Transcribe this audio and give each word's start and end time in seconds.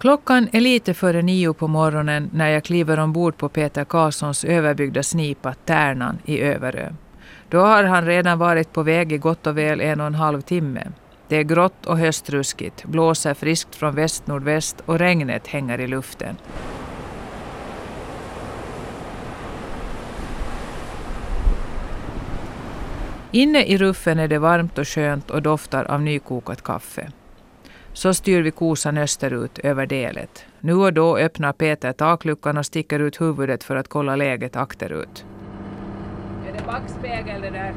Klockan 0.00 0.48
är 0.52 0.60
lite 0.60 0.94
före 0.94 1.22
nio 1.22 1.52
på 1.52 1.68
morgonen 1.68 2.30
när 2.32 2.48
jag 2.48 2.64
kliver 2.64 2.98
ombord 2.98 3.36
på 3.36 3.48
Peter 3.48 3.84
Karlssons 3.84 4.44
överbyggda 4.44 5.02
snipa 5.02 5.54
Tärnan 5.54 6.18
i 6.24 6.40
Överö. 6.40 6.92
Då 7.48 7.60
har 7.60 7.84
han 7.84 8.06
redan 8.06 8.38
varit 8.38 8.72
på 8.72 8.82
väg 8.82 9.12
i 9.12 9.18
gott 9.18 9.46
och 9.46 9.58
väl 9.58 9.80
en 9.80 10.00
och 10.00 10.06
en 10.06 10.14
halv 10.14 10.40
timme. 10.40 10.86
Det 11.28 11.36
är 11.36 11.42
grått 11.42 11.86
och 11.86 11.98
höstruskigt, 11.98 12.84
blåser 12.84 13.34
friskt 13.34 13.76
från 13.76 13.94
väst-nordväst 13.94 14.82
och 14.86 14.98
regnet 14.98 15.46
hänger 15.46 15.80
i 15.80 15.86
luften. 15.86 16.36
Inne 23.30 23.64
i 23.64 23.78
ruffen 23.78 24.18
är 24.18 24.28
det 24.28 24.38
varmt 24.38 24.78
och 24.78 24.88
skönt 24.88 25.30
och 25.30 25.42
doftar 25.42 25.84
av 25.84 26.02
nykokat 26.02 26.62
kaffe. 26.62 27.10
Så 28.00 28.14
styr 28.14 28.42
vi 28.42 28.50
kosan 28.50 28.98
österut 28.98 29.58
över 29.58 29.86
delet. 29.86 30.44
Nu 30.60 30.74
och 30.74 30.92
då 30.92 31.16
öppnar 31.18 31.52
Peter 31.52 31.92
takluckan 31.92 32.56
och 32.56 32.66
sticker 32.66 33.00
ut 33.00 33.20
huvudet 33.20 33.64
för 33.64 33.76
att 33.76 33.88
kolla 33.88 34.16
läget 34.16 34.56
akterut. 34.56 35.24
Är 36.48 36.52
det 36.52 36.66
backspegel 36.66 37.40
det 37.40 37.50
där? 37.50 37.74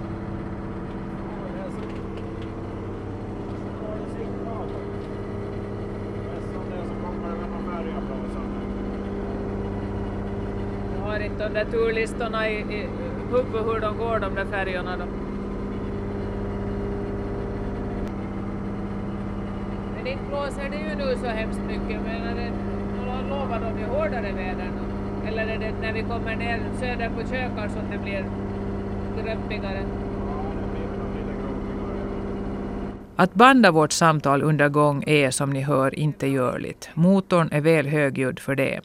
Jag 10.95 11.05
har 11.05 11.19
inte 11.19 11.43
de 11.43 11.53
där 11.53 11.65
turlistorna 11.65 12.49
i, 12.49 12.53
i 12.53 12.87
huvudet 13.31 13.65
hur 13.65 13.79
de 13.79 13.97
går 13.97 14.19
de 14.19 14.35
där 14.35 14.45
färjorna 14.45 14.97
då? 14.97 15.32
Men 20.03 20.11
inte 20.11 20.25
blåser 20.29 20.69
det 20.69 20.77
ju 20.77 20.95
nu 20.95 21.17
så 21.21 21.27
hemskt 21.27 21.61
mycket. 21.67 22.01
Men 22.03 22.21
är 22.21 22.35
det, 22.35 22.51
lovar 23.29 23.59
de 23.59 23.79
ju 23.79 23.85
hårdare 23.85 24.31
väder 24.31 24.69
nu. 24.75 25.27
Eller 25.27 25.47
är 25.47 25.59
det 25.59 25.71
när 25.81 25.93
vi 25.93 26.01
kommer 26.01 26.35
ner 26.35 26.59
söder 26.79 27.09
på 27.09 27.21
Kökar 27.21 27.69
som 27.69 27.91
det 27.91 27.97
blir 27.97 28.25
gröppigare? 29.23 29.83
Att 33.15 33.33
banda 33.33 33.71
vårt 33.71 33.91
samtal 33.91 34.41
under 34.41 34.69
gång 34.69 35.03
är 35.07 35.31
som 35.31 35.49
ni 35.49 35.61
hör 35.61 35.99
inte 35.99 36.27
görligt. 36.27 36.89
Motorn 36.93 37.49
är 37.51 37.61
väl 37.61 37.87
högljudd 37.87 38.39
för 38.39 38.55
det. 38.55 38.81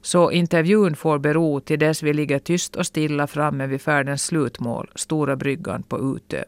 Så 0.00 0.30
intervjun 0.30 0.96
får 0.96 1.18
bero 1.18 1.60
till 1.60 1.78
dess 1.78 2.02
vi 2.02 2.12
ligger 2.12 2.38
tyst 2.38 2.76
och 2.76 2.86
stilla 2.86 3.26
framme 3.26 3.66
vid 3.66 3.80
färdens 3.80 4.24
slutmål, 4.24 4.90
Stora 4.94 5.36
bryggan 5.36 5.82
på 5.82 6.16
Utö. 6.16 6.44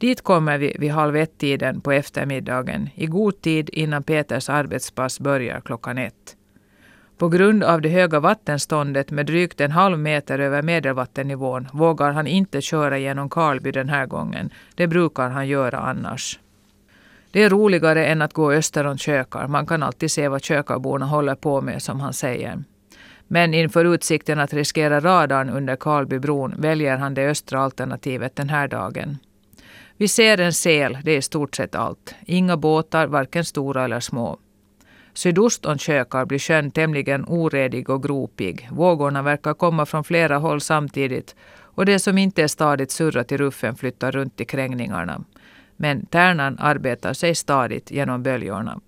Dit 0.00 0.22
kommer 0.22 0.58
vi 0.58 0.76
vid 0.78 0.90
halv 0.90 1.16
ett-tiden 1.16 1.80
på 1.80 1.92
eftermiddagen, 1.92 2.88
i 2.94 3.06
god 3.06 3.40
tid 3.40 3.70
innan 3.72 4.02
Peters 4.02 4.48
arbetspass 4.48 5.20
börjar 5.20 5.60
klockan 5.60 5.98
ett. 5.98 6.36
På 7.18 7.28
grund 7.28 7.64
av 7.64 7.80
det 7.80 7.88
höga 7.88 8.20
vattenståndet 8.20 9.10
med 9.10 9.26
drygt 9.26 9.60
en 9.60 9.70
halv 9.70 9.98
meter 9.98 10.38
över 10.38 10.62
medelvattennivån 10.62 11.68
vågar 11.72 12.12
han 12.12 12.26
inte 12.26 12.60
köra 12.60 12.98
genom 12.98 13.30
Karlby 13.30 13.72
den 13.72 13.88
här 13.88 14.06
gången. 14.06 14.50
Det 14.74 14.86
brukar 14.86 15.28
han 15.28 15.48
göra 15.48 15.78
annars. 15.78 16.38
Det 17.30 17.42
är 17.42 17.50
roligare 17.50 18.06
än 18.06 18.22
att 18.22 18.32
gå 18.32 18.52
öster 18.52 18.86
om 18.86 18.98
Kökar. 18.98 19.46
Man 19.46 19.66
kan 19.66 19.82
alltid 19.82 20.10
se 20.10 20.28
vad 20.28 20.44
Kökarborna 20.44 21.06
håller 21.06 21.34
på 21.34 21.60
med, 21.60 21.82
som 21.82 22.00
han 22.00 22.12
säger. 22.12 22.64
Men 23.28 23.54
inför 23.54 23.94
utsikten 23.94 24.40
att 24.40 24.52
riskera 24.52 25.00
radarn 25.00 25.50
under 25.50 25.76
Karlbybron 25.76 26.54
väljer 26.58 26.96
han 26.96 27.14
det 27.14 27.30
östra 27.30 27.60
alternativet 27.60 28.36
den 28.36 28.48
här 28.48 28.68
dagen. 28.68 29.18
Vi 30.00 30.08
ser 30.08 30.40
en 30.40 30.52
sel, 30.52 30.98
det 31.04 31.12
är 31.12 31.16
i 31.16 31.22
stort 31.22 31.56
sett 31.56 31.74
allt. 31.74 32.14
Inga 32.26 32.56
båtar, 32.56 33.06
varken 33.06 33.44
stora 33.44 33.84
eller 33.84 34.00
små. 34.00 34.38
Sydost 35.14 35.66
om 35.66 35.78
Kökar 35.78 36.24
blir 36.24 36.38
sjön 36.38 36.70
tämligen 36.70 37.24
oredig 37.24 37.90
och 37.90 38.02
gropig. 38.02 38.68
Vågorna 38.72 39.22
verkar 39.22 39.54
komma 39.54 39.86
från 39.86 40.04
flera 40.04 40.38
håll 40.38 40.60
samtidigt 40.60 41.36
och 41.60 41.86
det 41.86 41.98
som 41.98 42.18
inte 42.18 42.42
är 42.42 42.48
stadigt 42.48 42.90
surrat 42.90 43.32
i 43.32 43.36
ruffen 43.36 43.76
flyttar 43.76 44.12
runt 44.12 44.40
i 44.40 44.44
krängningarna. 44.44 45.24
Men 45.76 46.06
tärnan 46.06 46.58
arbetar 46.58 47.12
sig 47.12 47.34
stadigt 47.34 47.90
genom 47.90 48.22
böljorna. 48.22 48.80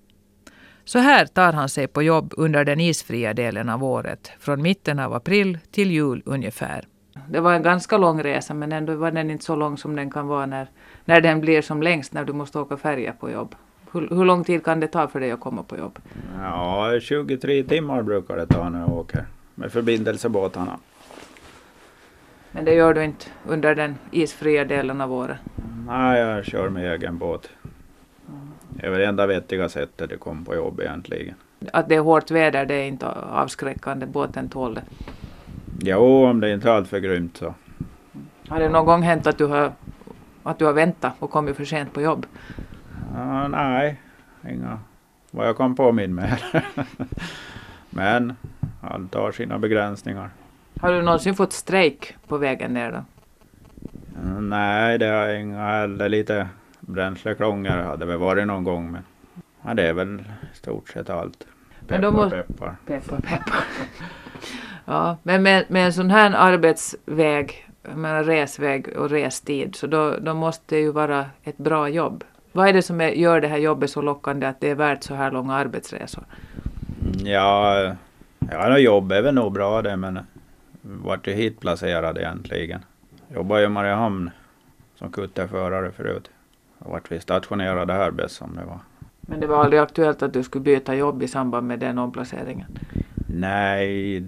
Så 0.85 0.99
här 0.99 1.27
tar 1.27 1.53
han 1.53 1.69
sig 1.69 1.87
på 1.89 2.03
jobb 2.03 2.35
under 2.37 2.65
den 2.65 2.81
isfria 2.81 3.35
delen 3.35 3.69
av 3.69 3.85
året, 3.85 4.31
från 4.39 4.63
mitten 4.63 4.99
av 4.99 5.15
april 5.15 5.59
till 5.71 5.91
jul 5.91 6.23
ungefär. 6.25 6.85
Det 7.29 7.41
var 7.41 7.55
en 7.55 7.63
ganska 7.63 7.99
lång 7.99 8.23
resa 8.23 8.55
men 8.55 8.73
ändå 8.73 8.95
var 8.95 9.11
den 9.11 9.31
inte 9.31 9.45
så 9.45 9.57
lång 9.57 9.79
som 9.79 9.97
den 9.97 10.11
kan 10.11 10.27
vara 10.27 10.47
när, 10.47 10.67
när 11.05 11.21
den 11.21 11.41
blir 11.41 11.63
som 11.63 11.83
längst 11.83 12.13
när 12.13 12.25
du 12.25 12.33
måste 12.33 12.59
åka 12.59 12.77
färja 12.77 13.13
på 13.13 13.31
jobb. 13.31 13.55
Hur, 13.93 14.09
hur 14.09 14.25
lång 14.25 14.45
tid 14.45 14.65
kan 14.65 14.81
det 14.81 14.87
ta 14.87 15.09
för 15.09 15.21
dig 15.21 15.31
att 15.31 15.41
komma 15.41 15.63
på 15.63 15.77
jobb? 15.77 15.99
Ja, 16.41 17.01
23 17.01 17.63
timmar 17.63 18.03
brukar 18.03 18.37
det 18.37 18.47
ta 18.47 18.69
när 18.69 18.81
jag 18.81 18.93
åker 18.93 19.25
med 19.55 19.73
förbindelsebåtarna. 19.73 20.79
Men 22.51 22.65
det 22.65 22.75
gör 22.75 22.95
du 22.95 23.05
inte 23.05 23.27
under 23.49 23.75
den 23.75 23.95
isfria 24.11 24.65
delen 24.65 25.01
av 25.01 25.13
året? 25.13 25.39
Nej, 25.87 26.21
jag 26.21 26.45
kör 26.45 26.69
med 26.69 26.93
egen 26.93 27.19
båt. 27.19 27.49
Det 28.69 28.87
är 28.87 28.91
väl 28.91 29.01
det 29.01 29.07
enda 29.07 29.27
vettiga 29.27 29.69
sättet 29.69 30.13
att 30.13 30.21
komma 30.21 30.45
på 30.45 30.55
jobb 30.55 30.81
egentligen. 30.81 31.35
Att 31.73 31.89
det 31.89 31.95
är 31.95 32.01
hårt 32.01 32.31
väder, 32.31 32.67
det 32.67 32.75
är 32.75 32.87
inte 32.87 33.09
avskräckande. 33.09 34.07
Båten 34.07 34.49
tål 34.49 34.75
det. 34.75 34.83
Jo, 35.79 36.27
om 36.27 36.41
det 36.41 36.53
inte 36.53 36.69
är 36.69 36.73
alltför 36.73 36.99
grymt 36.99 37.37
så. 37.37 37.55
Har 38.49 38.61
det 38.61 38.69
någon 38.69 38.87
gång 38.87 39.03
hänt 39.03 39.27
att 39.27 39.39
du 39.39 39.47
har, 39.47 39.73
att 40.43 40.59
du 40.59 40.65
har 40.65 40.73
väntat 40.73 41.13
och 41.19 41.31
kommit 41.31 41.57
för 41.57 41.65
sent 41.65 41.93
på 41.93 42.03
jobb? 42.03 42.27
Uh, 43.17 43.49
nej, 43.49 44.01
inga 44.49 44.79
vad 45.31 45.49
jag 45.49 45.57
kan 45.57 45.75
påminna 45.75 46.15
mig. 46.15 46.39
Men 47.91 48.37
allt 48.81 49.15
har 49.15 49.33
sina 49.33 49.59
begränsningar. 49.59 50.31
Har 50.81 50.93
du 50.93 51.03
någonsin 51.03 51.35
fått 51.35 51.53
strejk 51.53 52.17
på 52.29 52.39
vägen 52.39 52.75
ner 52.75 52.93
då? 52.93 53.05
Uh, 54.25 54.41
nej, 54.41 54.99
det 54.99 55.07
har 55.07 55.27
jag 55.27 55.41
inga 55.41 55.67
heller. 55.67 56.09
Lite 56.09 56.49
bränslekrångor 56.81 57.71
hade 57.71 58.07
väl 58.07 58.19
varit 58.19 58.47
någon 58.47 58.65
gång. 58.65 58.93
Men 58.93 59.03
ja, 59.63 59.75
det 59.75 59.89
är 59.89 59.93
väl 59.93 60.21
i 60.53 60.57
stort 60.57 60.89
sett 60.89 61.11
allt. 61.11 61.47
Peppar, 61.87 62.11
må... 62.11 62.31
peppar. 62.31 62.77
Peppar, 62.87 63.21
peppar. 63.21 63.65
ja, 64.85 65.17
men 65.23 65.43
med, 65.43 65.65
med 65.69 65.87
en 65.87 65.93
sån 65.93 66.11
här 66.11 66.35
arbetsväg, 66.37 67.69
med 67.95 68.27
resväg 68.27 68.89
och 68.97 69.11
restid, 69.11 69.77
så 69.77 69.87
då, 69.87 70.17
då 70.21 70.35
måste 70.35 70.75
det 70.75 70.81
ju 70.81 70.93
vara 70.93 71.27
ett 71.43 71.59
bra 71.59 71.89
jobb. 71.89 72.25
Vad 72.53 72.69
är 72.69 72.73
det 72.73 72.83
som 72.83 73.01
är, 73.01 73.09
gör 73.09 73.41
det 73.41 73.49
här 73.49 73.59
jobbet 73.59 73.91
så 73.91 74.03
lockande 74.03 74.47
att 74.47 74.61
det 74.61 74.71
är 74.71 74.75
värt 74.75 75.03
så 75.03 75.15
här 75.15 75.31
långa 75.31 75.55
arbetsresor? 75.55 76.25
Ja, 77.25 77.95
ja 78.51 78.79
jobb 78.79 79.13
är 79.13 79.23
väl 79.23 79.35
nog 79.35 79.53
bra 79.53 79.83
det, 79.83 79.97
men 79.97 80.19
vart 80.83 81.29
är 81.29 81.33
hit 81.33 81.61
placerad 81.61 82.19
egentligen? 82.19 82.85
Jobbade 83.35 83.65
i 83.65 83.69
Mariehamn 83.69 84.31
som 84.95 85.13
kutterförare 85.13 85.93
förut. 85.93 86.31
Och 86.79 86.91
vart 86.91 87.13
vi 87.13 87.21
stationerade 87.21 87.93
här 87.93 88.11
bäst 88.11 88.37
som 88.37 88.57
det 88.57 88.65
var. 88.65 88.79
Men 89.21 89.41
det 89.41 89.47
var 89.47 89.65
aldrig 89.65 89.83
aktuellt 89.83 90.23
att 90.23 90.33
du 90.33 90.43
skulle 90.43 90.65
byta 90.65 90.95
jobb 90.95 91.23
i 91.23 91.29
samband 91.29 91.67
med 91.67 91.79
den 91.79 91.99
omplaceringen? 91.99 92.79
Nej, 93.27 94.25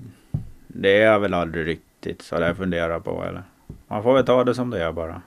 det 0.77 1.03
är 1.03 1.19
väl 1.19 1.35
aldrig 1.35 1.67
riktigt 1.67 2.23
så 2.23 2.39
det 2.39 2.47
jag 2.47 2.57
funderar 2.57 3.01
på. 3.01 3.25
Eller? 3.25 3.43
Man 3.87 4.03
får 4.03 4.15
väl 4.15 4.27
ta 4.27 4.45
det 4.45 4.55
som 4.55 4.71
det 4.71 4.85
är 4.85 4.93
bara. 4.93 5.23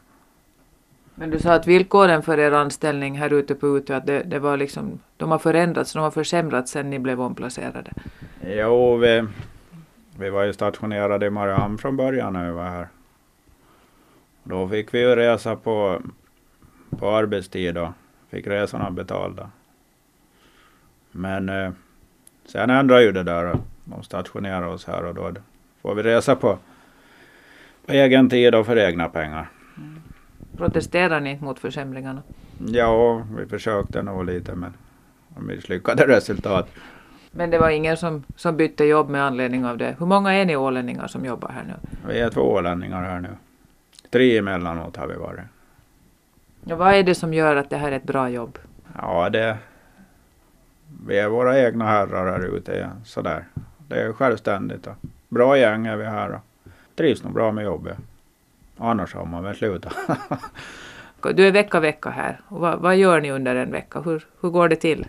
Men 1.16 1.30
du 1.30 1.40
sa 1.40 1.54
att 1.54 1.68
villkoren 1.68 2.22
för 2.22 2.40
er 2.40 2.52
anställning 2.52 3.18
här 3.18 3.34
ute 3.34 3.56
på 3.56 3.78
Utö, 3.78 3.96
att 3.96 4.06
det, 4.06 4.24
det 4.24 4.40
var 4.40 4.58
liksom, 4.58 5.00
de 5.18 5.32
har 5.32 5.40
förändrats, 5.40 5.94
de 5.94 6.00
har 6.00 6.12
försämrats 6.12 6.72
sedan 6.72 6.90
ni 6.90 7.00
blev 7.00 7.22
omplacerade? 7.22 7.92
Jo, 8.48 8.98
vi, 8.98 9.26
vi 10.20 10.30
var 10.30 10.44
ju 10.44 10.54
stationerade 10.54 11.26
i 11.26 11.30
Mariehamn 11.30 11.78
från 11.78 11.98
början 11.98 12.34
när 12.34 12.46
vi 12.46 12.52
var 12.52 12.70
här. 12.70 12.88
Då 14.44 14.68
fick 14.68 14.94
vi 14.94 15.00
ju 15.00 15.16
resa 15.16 15.56
på, 15.56 16.02
på 17.00 17.10
arbetstid 17.10 17.78
och 17.78 17.90
fick 18.30 18.48
resorna 18.48 18.92
betalda. 18.92 19.50
Men 21.12 21.50
eh, 21.50 21.72
sen 22.46 22.70
ändrade 22.70 23.04
ju 23.04 23.12
det 23.12 23.24
där. 23.24 23.58
De 23.90 24.04
stationerade 24.04 24.68
oss 24.68 24.86
här 24.88 25.06
och 25.06 25.16
då 25.16 25.32
får 25.82 25.96
vi 25.96 26.04
resa 26.04 26.36
på, 26.36 26.58
på 27.86 27.92
egen 27.94 28.30
tid 28.30 28.56
och 28.56 28.66
för 28.66 28.78
egna 28.78 29.10
pengar. 29.10 29.50
Mm. 29.78 30.02
Protesterar 30.58 31.20
ni 31.20 31.38
mot 31.42 31.60
försämringarna? 31.60 32.22
Ja, 32.68 33.24
vi 33.38 33.46
försökte 33.46 34.04
nog 34.04 34.26
lite 34.26 34.56
men 34.56 34.74
misslyckade 35.40 36.08
resultat. 36.08 36.70
Men 37.32 37.50
det 37.50 37.60
var 37.60 37.70
ingen 37.70 37.98
som, 37.98 38.24
som 38.36 38.58
bytte 38.58 38.84
jobb 38.84 39.10
med 39.10 39.24
anledning 39.24 39.66
av 39.66 39.78
det. 39.78 39.96
Hur 40.00 40.06
många 40.06 40.34
är 40.34 40.46
ni 40.46 40.56
ålänningar 40.56 41.08
som 41.08 41.26
jobbar 41.26 41.50
här 41.50 41.64
nu? 41.64 41.74
Vi 42.08 42.20
är 42.20 42.30
två 42.30 42.42
ålänningar 42.42 43.04
här 43.04 43.20
nu. 43.20 43.30
Tre 44.10 44.38
emellanåt 44.38 44.98
har 44.98 45.08
vi 45.08 45.16
varit. 45.16 45.46
Ja, 46.64 46.76
vad 46.76 46.94
är 46.94 47.04
det 47.04 47.16
som 47.16 47.34
gör 47.34 47.56
att 47.56 47.70
det 47.70 47.78
här 47.78 47.92
är 47.92 47.96
ett 47.96 48.04
bra 48.04 48.30
jobb? 48.30 48.60
Ja, 48.98 49.30
det... 49.30 49.58
Vi 51.08 51.20
är 51.20 51.30
våra 51.30 51.60
egna 51.60 51.86
herrar 51.86 52.32
här 52.32 52.58
ute. 52.58 52.90
Sådär. 53.06 53.46
Det 53.88 54.02
är 54.02 54.14
självständigt. 54.14 54.88
Och 54.88 54.96
bra 55.30 55.58
gäng 55.58 55.86
är 55.86 55.98
vi 55.98 56.06
här. 56.06 56.32
Och 56.32 56.72
trivs 56.96 57.24
nog 57.24 57.34
bra 57.34 57.52
med 57.52 57.64
jobbet. 57.64 57.98
Annars 58.78 59.14
har 59.14 59.26
man 59.26 59.44
väl 59.44 59.56
slutat. 59.56 59.94
du 61.22 61.48
är 61.48 61.52
vecka 61.52 61.80
vecka 61.80 62.10
här. 62.10 62.42
Och 62.48 62.60
vad, 62.60 62.80
vad, 62.80 62.98
gör 62.98 63.22
ni 63.22 63.32
under 63.32 63.56
en 63.56 63.72
vecka? 63.72 64.02
Hur, 64.02 64.26
hur 64.42 64.50
går 64.50 64.70
det 64.70 64.76
till? 64.76 65.06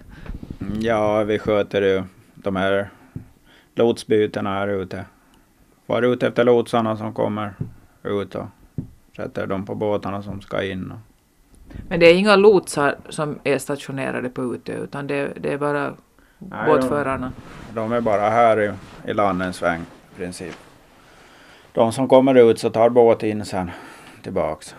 Ja, 0.80 1.24
vi 1.24 1.38
sköter 1.38 1.82
ju 1.82 2.02
de 2.34 2.56
här 2.56 2.90
lotsbytena 3.74 4.50
här 4.50 4.68
ute. 4.68 5.04
Far 5.86 6.02
ut 6.02 6.22
efter 6.22 6.44
lotsarna 6.44 6.96
som 6.96 7.14
kommer 7.14 7.54
ut 8.02 8.34
och 8.34 8.46
sätter 9.16 9.46
dem 9.46 9.66
på 9.66 9.74
båtarna 9.74 10.22
som 10.22 10.40
ska 10.40 10.62
in. 10.62 10.92
Men 11.88 12.00
det 12.00 12.06
är 12.06 12.14
inga 12.14 12.36
lotsar 12.36 12.96
som 13.08 13.38
är 13.44 13.58
stationerade 13.58 14.28
på 14.28 14.54
Utö 14.54 14.72
utan 14.72 15.06
det, 15.06 15.32
det 15.40 15.52
är 15.52 15.58
bara 15.58 15.94
Nej, 16.38 16.66
båtförarna? 16.66 17.32
De, 17.74 17.80
de 17.80 17.92
är 17.92 18.00
bara 18.00 18.30
här 18.30 18.60
i, 18.60 18.72
i 19.10 19.14
landens 19.14 19.56
sväng 19.56 19.80
i 20.12 20.16
princip. 20.16 20.54
De 21.72 21.92
som 21.92 22.08
kommer 22.08 22.34
ut 22.34 22.58
så 22.58 22.70
tar 22.70 22.88
båt 22.90 23.22
in 23.22 23.44
sen 23.44 23.70
tillbaks. 24.22 24.76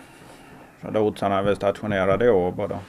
Så 0.82 0.92
lotsarna 0.92 1.38
är 1.38 1.44
väl 1.44 1.56
stationerade 1.56 2.26
i 2.26 2.30
Åbo 2.30 2.68
då. 2.68 2.80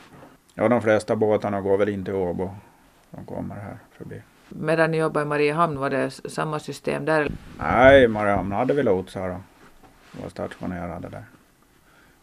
Ja, 0.54 0.68
de 0.68 0.82
flesta 0.82 1.16
båtarna 1.16 1.60
går 1.60 1.76
väl 1.76 1.88
in 1.88 2.04
till 2.04 2.14
Åbo. 2.14 2.50
De 3.10 3.24
kommer 3.24 3.54
här 3.54 3.78
förbi. 3.98 4.22
Medan 4.48 4.90
ni 4.90 4.96
jobbade 4.96 5.26
i 5.26 5.28
Mariehamn, 5.28 5.78
var 5.78 5.90
det 5.90 6.10
samma 6.10 6.58
system 6.58 7.04
där? 7.04 7.32
Nej, 7.58 8.04
i 8.04 8.08
Mariehamn 8.08 8.52
hade 8.52 8.74
vi 8.74 8.82
lotsar 8.82 9.28
och 9.28 9.40
var 10.22 10.28
stationerade 10.28 11.08
där. 11.08 11.24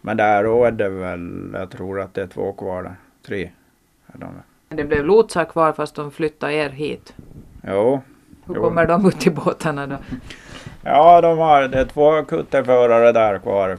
Men 0.02 0.18
där 0.18 0.44
är 0.44 0.72
det 0.72 0.90
väl, 0.90 1.52
jag 1.54 1.70
tror 1.70 2.02
att 2.02 2.14
det 2.14 2.22
är 2.22 2.28
två 2.28 2.54
kvar 2.54 2.84
där. 2.84 2.96
Tre 3.26 3.52
är 4.08 4.18
de 4.18 4.34
väl. 4.34 4.44
Det 4.70 4.84
blev 4.84 5.06
lotsar 5.06 5.46
kvar 5.46 5.74
fast 5.74 5.96
de 5.96 6.12
flyttade 6.12 6.54
er 6.54 6.70
hit. 6.70 7.14
Jo. 7.64 8.02
Hur 8.46 8.56
jo. 8.56 8.62
kommer 8.62 8.86
de 8.86 9.06
ut 9.08 9.20
till 9.20 9.32
båtarna 9.32 9.88
då? 9.88 9.98
Ja, 10.84 11.22
de 11.22 11.38
har, 11.38 11.68
det 11.68 11.80
är 11.80 11.86
två 11.86 12.24
kutterförare 12.24 13.12
där 13.12 13.40
kvar. 13.40 13.78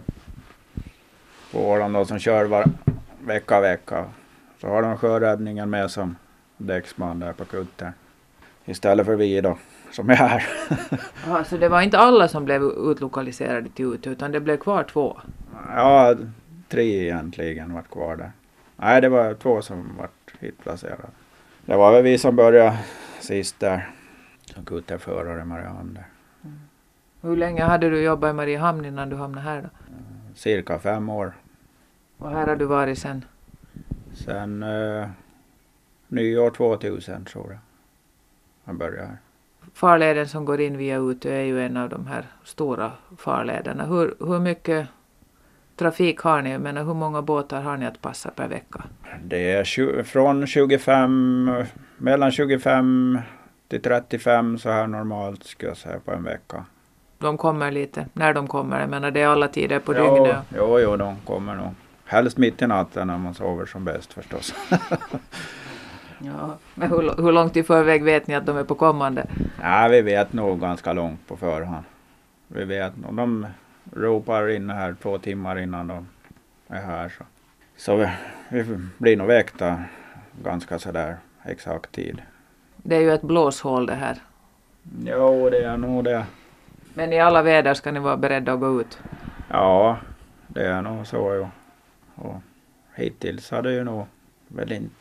På 1.53 1.71
Åland 1.71 1.95
då, 1.95 2.05
som 2.05 2.19
kör 2.19 2.45
var, 2.45 2.65
vecka 3.25 3.61
vecka. 3.61 4.05
Så 4.61 4.67
har 4.67 4.83
de 4.83 4.97
sjöräddningen 4.97 5.71
med 5.71 5.91
som 5.91 6.17
däcksman 6.57 7.21
där 7.21 7.33
på 7.33 7.45
kuttern. 7.45 7.93
Istället 8.65 9.07
för 9.07 9.17
vi 9.17 9.41
då, 9.41 9.59
som 9.91 10.11
är 10.11 10.15
här. 10.15 10.47
Aha, 11.27 11.45
så 11.45 11.57
det 11.57 11.69
var 11.69 11.81
inte 11.81 11.99
alla 11.99 12.29
som 12.29 12.45
blev 12.45 12.63
utlokaliserade 12.63 13.69
till 13.69 13.85
Utö 13.85 14.11
utan 14.11 14.33
det 14.33 14.41
blev 14.41 14.57
kvar 14.57 14.85
två? 14.85 15.17
ja, 15.75 16.15
tre 16.69 17.05
egentligen 17.05 17.75
vart 17.75 17.91
kvar 17.91 18.17
där. 18.17 18.33
Nej, 18.77 19.01
det 19.01 19.09
var 19.09 19.35
två 19.35 19.63
som 19.63 19.97
vart 19.99 20.11
hitplacerade. 20.39 21.09
Det 21.65 21.77
var 21.77 21.93
väl 21.93 22.03
vi 22.03 22.19
som 22.19 22.37
började 22.37 22.79
sist 23.21 23.61
där. 23.61 23.91
Som 24.45 24.65
kutterförare 24.65 25.41
i 25.41 25.45
Mariehamn 25.45 25.95
där. 25.95 26.07
Hur 27.21 27.37
länge 27.37 27.65
hade 27.65 27.91
du 27.91 28.03
jobbat 28.03 28.31
i 28.31 28.33
Mariehamn 28.33 28.85
innan 28.85 29.09
du 29.09 29.17
hamnade 29.17 29.45
här 29.47 29.63
då? 29.63 29.69
Cirka 30.35 30.79
fem 30.79 31.09
år. 31.09 31.33
Och 32.19 32.31
här 32.31 32.47
har 32.47 32.57
du 32.57 32.65
varit 32.65 32.99
sen? 32.99 33.25
Sen 34.15 34.63
eh, 34.63 35.09
nyår 36.09 36.51
2000 36.51 37.25
tror 37.25 37.51
jag. 37.51 37.59
Jag 38.65 38.75
började 38.75 39.07
här. 39.07 39.17
Farleden 39.75 40.29
som 40.29 40.45
går 40.45 40.61
in 40.61 40.77
via 40.77 40.97
Utö 40.97 41.33
är 41.33 41.43
ju 41.43 41.67
en 41.67 41.77
av 41.77 41.89
de 41.89 42.07
här 42.07 42.27
stora 42.45 42.93
farlederna. 43.17 43.87
Hur, 43.87 44.15
hur 44.21 44.39
mycket 44.39 44.89
trafik 45.79 46.21
har 46.21 46.43
ni? 46.43 46.59
Menar, 46.59 46.85
hur 46.85 46.95
många 46.95 47.23
båtar 47.23 47.63
har 47.63 47.77
ni 47.77 47.87
att 47.87 48.01
passa 48.01 48.31
per 48.31 48.49
vecka? 48.49 48.85
Det 49.25 49.53
är 49.53 50.03
från 50.03 50.47
25, 50.47 51.65
mellan 51.97 52.31
25 52.31 53.19
till 53.69 53.83
35 53.83 54.59
så 54.59 54.71
här 54.71 54.87
normalt 54.87 55.45
skulle 55.45 55.71
jag 55.71 55.77
säga 55.77 56.01
på 56.05 56.13
en 56.13 56.25
vecka. 56.25 56.65
De 57.19 57.37
kommer 57.39 57.71
lite 57.71 58.07
när 58.13 58.35
de 58.35 58.47
kommer. 58.47 58.81
Jag 58.81 58.91
menar, 58.91 59.11
det 59.11 59.21
är 59.21 59.29
alla 59.29 59.49
tider 59.49 59.79
på 59.79 59.95
jo, 59.97 60.15
dygnet. 60.15 60.37
jo, 60.57 60.79
jo, 60.81 60.97
de 60.97 61.17
kommer 61.25 61.55
nog. 61.55 61.75
Helst 62.05 62.39
mitt 62.39 62.63
i 62.63 62.67
natten 62.67 63.07
när 63.07 63.19
man 63.19 63.35
sover 63.35 63.67
som 63.67 63.85
bäst 63.85 64.13
förstås. 64.13 64.55
Ja, 66.21 66.57
men 66.75 66.91
hur, 66.91 67.23
hur 67.23 67.33
långt 67.33 67.57
i 67.57 67.63
förväg 67.63 68.05
vet 68.05 68.27
ni 68.27 68.35
att 68.35 68.47
de 68.47 68.57
är 68.57 68.65
på 68.65 68.75
kommande? 68.75 69.27
Nej, 69.63 69.91
vi 69.91 70.03
vet 70.03 70.33
nog 70.33 70.61
ganska 70.61 70.93
långt 70.93 71.29
på 71.29 71.37
förhand. 71.37 71.85
Vi 72.49 72.65
vet. 72.65 72.93
De 73.11 73.47
ropar 73.93 74.49
in 74.49 74.71
här 74.71 74.97
två 75.03 75.19
timmar 75.19 75.59
innan 75.59 75.87
de 75.87 76.09
är 76.69 76.81
här. 76.81 77.09
Så, 77.09 77.25
så 77.77 77.97
vi, 77.97 78.09
vi 78.49 78.79
blir 78.99 79.17
nog 79.17 79.27
väckta 79.27 79.83
ganska 80.43 80.79
sådär 80.79 81.17
exakt 81.45 81.93
tid. 81.93 82.23
Det 82.77 82.97
är 82.97 83.01
ju 83.01 83.13
ett 83.13 83.23
blåshål 83.23 83.87
det 83.87 83.95
här. 83.95 84.19
Jo, 85.05 85.51
det 85.51 85.65
är 85.65 85.77
nog 85.77 86.05
det. 86.05 86.27
Men 86.95 87.13
i 87.13 87.21
alla 87.21 87.43
väder 87.43 87.75
ska 87.75 87.93
ni 87.93 88.01
vara 88.01 88.17
beredda 88.17 88.53
att 88.53 88.61
gå 88.61 88.81
ut. 88.81 88.99
Ja, 89.51 89.99
det 90.47 90.67
är 90.67 90.83
nog 90.83 91.07
så 91.07 91.35
ju. 91.35 91.47
Och 92.15 92.37
hittills 92.95 93.51
har 93.51 93.63
det 93.63 93.73
ju 93.73 93.85
nog 93.85 94.07
väl 94.49 94.73
inte 94.73 94.95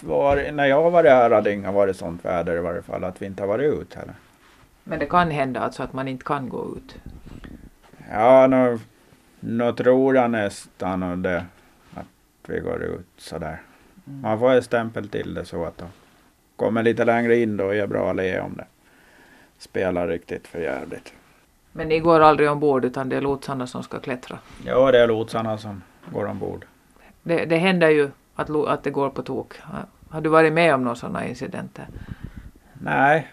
varit, 0.00 0.54
när 0.54 0.66
jag 0.66 0.82
har 0.82 0.90
varit 0.90 1.10
här 1.10 1.30
har 1.30 1.42
det 1.42 1.52
inte 1.52 1.70
varit 1.70 1.96
sånt 1.96 2.24
väder 2.24 2.56
i 2.56 2.60
varje 2.60 2.82
fall 2.82 3.04
att 3.04 3.22
vi 3.22 3.26
inte 3.26 3.42
har 3.42 3.48
varit 3.48 3.80
ut 3.80 3.94
heller. 3.94 4.14
Men 4.84 4.98
det 4.98 5.06
kan 5.06 5.30
hända 5.30 5.60
alltså 5.60 5.82
att 5.82 5.92
man 5.92 6.08
inte 6.08 6.24
kan 6.24 6.48
gå 6.48 6.76
ut. 6.76 6.96
Ja, 8.10 8.46
nu, 8.46 8.78
nu 9.40 9.72
tror 9.72 10.16
jag 10.16 10.30
nästan 10.30 11.02
och 11.02 11.18
det, 11.18 11.44
att 11.94 12.06
vi 12.48 12.60
går 12.60 12.82
ut 12.82 13.06
sådär. 13.16 13.60
Man 14.04 14.38
får 14.38 14.50
en 14.52 14.62
stämpel 14.62 15.08
till 15.08 15.34
det 15.34 15.44
så 15.44 15.64
att 15.64 15.78
de 15.78 15.86
kommer 16.56 16.82
lite 16.82 17.04
längre 17.04 17.36
in 17.36 17.56
då 17.56 17.74
är 17.74 17.86
bra 17.86 18.12
le 18.12 18.40
om 18.40 18.54
det 18.56 18.66
spelar 19.58 20.08
riktigt 20.08 20.48
för 20.48 20.58
jävligt. 20.60 21.12
Men 21.72 21.88
ni 21.88 22.00
går 22.00 22.20
aldrig 22.20 22.50
ombord 22.50 22.84
utan 22.84 23.08
det 23.08 23.16
är 23.16 23.20
lotsarna 23.20 23.66
som 23.66 23.82
ska 23.82 24.00
klättra. 24.00 24.38
Ja, 24.64 24.92
det 24.92 24.98
är 24.98 25.08
lotsarna 25.08 25.58
som 25.58 25.82
går 26.12 26.26
ombord. 26.26 26.64
Det, 27.22 27.44
det 27.44 27.56
händer 27.56 27.88
ju 27.90 28.10
att, 28.34 28.50
att 28.50 28.82
det 28.82 28.90
går 28.90 29.10
på 29.10 29.22
tok. 29.22 29.54
Har- 30.10 30.20
du 30.20 30.28
varit 30.28 30.52
med 30.52 30.74
om 30.74 30.84
några 30.84 30.96
sådana 30.96 31.26
incidenter? 31.26 31.86
Nej, 32.72 33.28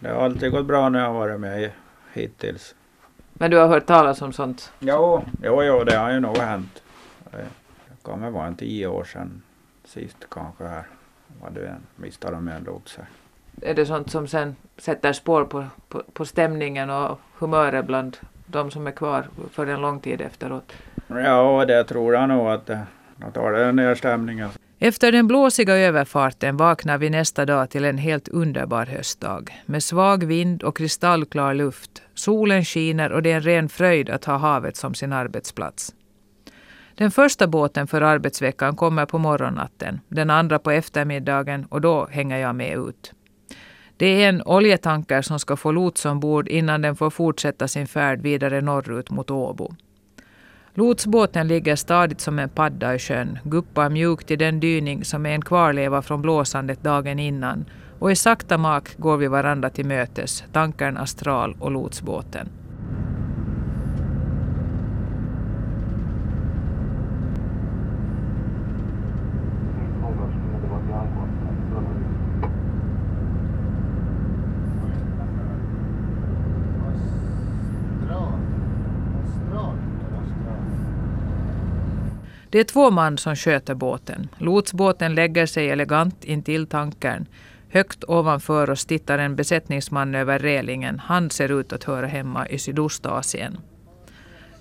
det 0.00 0.08
har 0.08 0.24
alltid 0.24 0.52
gått 0.52 0.66
bra 0.66 0.88
när 0.88 0.98
jag 0.98 1.06
har 1.06 1.14
varit 1.14 1.40
med 1.40 1.70
hittills. 2.12 2.74
Men 3.38 3.50
du 3.50 3.56
har 3.56 3.68
hört 3.68 3.86
talas 3.86 4.22
om 4.22 4.32
sånt? 4.32 4.72
Jo, 4.78 5.24
jo, 5.42 5.62
jo, 5.62 5.84
det 5.84 5.96
har 5.96 6.10
ju 6.12 6.20
nog 6.20 6.38
hänt. 6.38 6.82
Det 7.30 7.46
kommer 8.02 8.30
vara 8.30 8.46
en 8.46 8.56
tio 8.56 8.86
år 8.86 9.04
sedan 9.04 9.42
sist 9.84 10.16
kanske 10.30 10.64
här. 10.64 10.86
Var 11.40 11.50
det 11.50 11.66
en 11.66 11.86
mistade 11.96 12.34
de 12.34 12.48
en 12.48 12.64
lots. 12.64 12.98
Är 13.62 13.74
det 13.74 13.86
sånt 13.86 14.10
som 14.10 14.26
sen 14.26 14.56
sätter 14.76 15.12
spår 15.12 15.44
på, 15.44 15.64
på, 15.88 16.02
på 16.12 16.24
stämningen 16.24 16.90
och 16.90 17.20
humöret 17.38 17.86
bland 17.86 18.16
de 18.46 18.70
som 18.70 18.86
är 18.86 18.90
kvar 18.90 19.26
för 19.50 19.66
en 19.66 19.80
lång 19.80 20.00
tid 20.00 20.20
efteråt? 20.20 20.72
Ja, 21.08 21.64
det 21.64 21.84
tror 21.84 22.14
jag 22.14 22.28
nog 22.28 22.48
att 22.48 22.66
det, 22.66 22.80
de 23.16 23.32
tar 23.32 23.52
det 23.52 23.72
ner 23.72 23.94
stämningen. 23.94 24.50
Efter 24.80 25.12
den 25.12 25.26
blåsiga 25.26 25.76
överfarten 25.76 26.56
vaknar 26.56 26.98
vi 26.98 27.10
nästa 27.10 27.46
dag 27.46 27.70
till 27.70 27.84
en 27.84 27.98
helt 27.98 28.28
underbar 28.28 28.86
höstdag. 28.86 29.62
Med 29.66 29.82
svag 29.82 30.24
vind 30.24 30.62
och 30.62 30.76
kristallklar 30.76 31.54
luft. 31.54 32.02
Solen 32.14 32.64
skiner 32.64 33.12
och 33.12 33.22
det 33.22 33.32
är 33.32 33.36
en 33.36 33.42
ren 33.42 33.68
fröjd 33.68 34.10
att 34.10 34.24
ha 34.24 34.36
havet 34.36 34.76
som 34.76 34.94
sin 34.94 35.12
arbetsplats. 35.12 35.94
Den 36.94 37.10
första 37.10 37.46
båten 37.46 37.86
för 37.86 38.00
arbetsveckan 38.00 38.76
kommer 38.76 39.06
på 39.06 39.18
morgonnatten, 39.18 40.00
den 40.08 40.30
andra 40.30 40.58
på 40.58 40.70
eftermiddagen 40.70 41.64
och 41.64 41.80
då 41.80 42.08
hänger 42.10 42.38
jag 42.38 42.54
med 42.54 42.78
ut. 42.78 43.12
Det 43.96 44.06
är 44.06 44.28
en 44.28 44.42
oljetanker 44.42 45.22
som 45.22 45.38
ska 45.38 45.56
få 45.56 45.72
lots 45.72 46.06
ombord 46.06 46.48
innan 46.48 46.82
den 46.82 46.96
får 46.96 47.10
fortsätta 47.10 47.68
sin 47.68 47.86
färd 47.86 48.20
vidare 48.20 48.60
norrut 48.60 49.10
mot 49.10 49.30
Åbo. 49.30 49.74
Lotsbåten 50.78 51.48
ligger 51.48 51.76
stadigt 51.76 52.20
som 52.20 52.38
en 52.38 52.48
padda 52.48 52.94
i 52.94 52.98
sjön, 52.98 53.38
guppar 53.44 53.90
mjukt 53.90 54.30
i 54.30 54.36
den 54.36 54.60
dyning 54.60 55.04
som 55.04 55.26
är 55.26 55.30
en 55.30 55.42
kvarleva 55.42 56.02
från 56.02 56.22
blåsandet 56.22 56.82
dagen 56.82 57.18
innan 57.18 57.64
och 57.98 58.12
i 58.12 58.16
sakta 58.16 58.58
mak 58.58 58.96
går 58.96 59.16
vi 59.16 59.26
varandra 59.26 59.70
till 59.70 59.86
mötes, 59.86 60.44
tankern 60.52 60.96
Astral 60.96 61.56
och 61.60 61.70
lotsbåten. 61.70 62.48
Det 82.50 82.58
är 82.58 82.64
två 82.64 82.90
man 82.90 83.18
som 83.18 83.36
sköter 83.36 83.74
båten. 83.74 84.28
Lotsbåten 84.38 85.14
lägger 85.14 85.46
sig 85.46 85.70
elegant 85.70 86.24
intill 86.24 86.66
tankern. 86.66 87.26
Högt 87.70 88.04
ovanför 88.04 88.70
oss 88.70 88.86
tittar 88.86 89.18
en 89.18 89.36
besättningsman 89.36 90.14
över 90.14 90.38
relingen. 90.38 90.98
Han 90.98 91.30
ser 91.30 91.60
ut 91.60 91.72
att 91.72 91.84
höra 91.84 92.06
hemma 92.06 92.48
i 92.48 92.58
Sydostasien. 92.58 93.58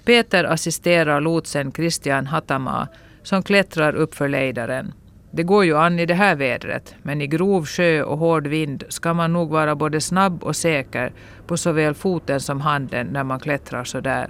Peter 0.06 0.44
assisterar 0.44 1.22
lotsen 1.22 1.72
Christian 1.72 2.28
Hatama 2.28 2.88
som 3.24 3.44
klättrar 3.44 3.96
uppför 3.96 4.28
lejdaren. 4.28 4.94
Det 5.32 5.44
går 5.44 5.66
ju 5.66 5.78
an 5.78 6.00
i 6.00 6.06
det 6.06 6.14
här 6.14 6.36
vädret, 6.36 6.96
men 7.04 7.22
i 7.22 7.28
grov 7.28 7.66
sjö 7.66 8.04
och 8.04 8.18
hård 8.18 8.48
vind 8.48 8.84
ska 8.90 9.14
man 9.14 9.34
nog 9.34 9.50
vara 9.50 9.76
både 9.76 10.02
snabb 10.02 10.44
och 10.44 10.56
säker 10.56 11.14
på 11.48 11.58
såväl 11.58 11.94
foten 11.94 12.40
som 12.40 12.62
handen 12.62 13.08
när 13.08 13.24
man 13.24 13.40
klättrar 13.40 13.84
så 13.84 14.00
där. 14.00 14.30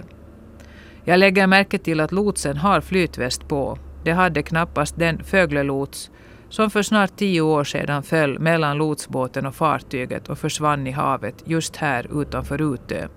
Jag 1.08 1.18
lägger 1.18 1.46
märke 1.46 1.78
till 1.78 2.00
att 2.00 2.12
lotsen 2.12 2.56
har 2.56 2.80
flytväst 2.80 3.48
på. 3.48 3.78
Det 4.04 4.12
hade 4.12 4.42
knappast 4.42 4.98
den 4.98 5.24
föglelots 5.24 6.10
som 6.48 6.70
för 6.70 6.82
snart 6.82 7.16
tio 7.16 7.40
år 7.40 7.64
sedan 7.64 8.02
föll 8.02 8.38
mellan 8.38 8.76
lotsbåten 8.76 9.46
och 9.46 9.54
fartyget 9.54 10.28
och 10.28 10.38
försvann 10.38 10.86
i 10.86 10.90
havet 10.90 11.34
just 11.44 11.76
här 11.76 12.22
utanför 12.22 12.74
Utö. 12.74 13.08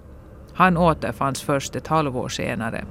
Han 0.53 0.77
återfanns 0.77 1.41
först 1.41 1.75
ett 1.75 1.87
halvår 1.87 2.29
senare. 2.29 2.85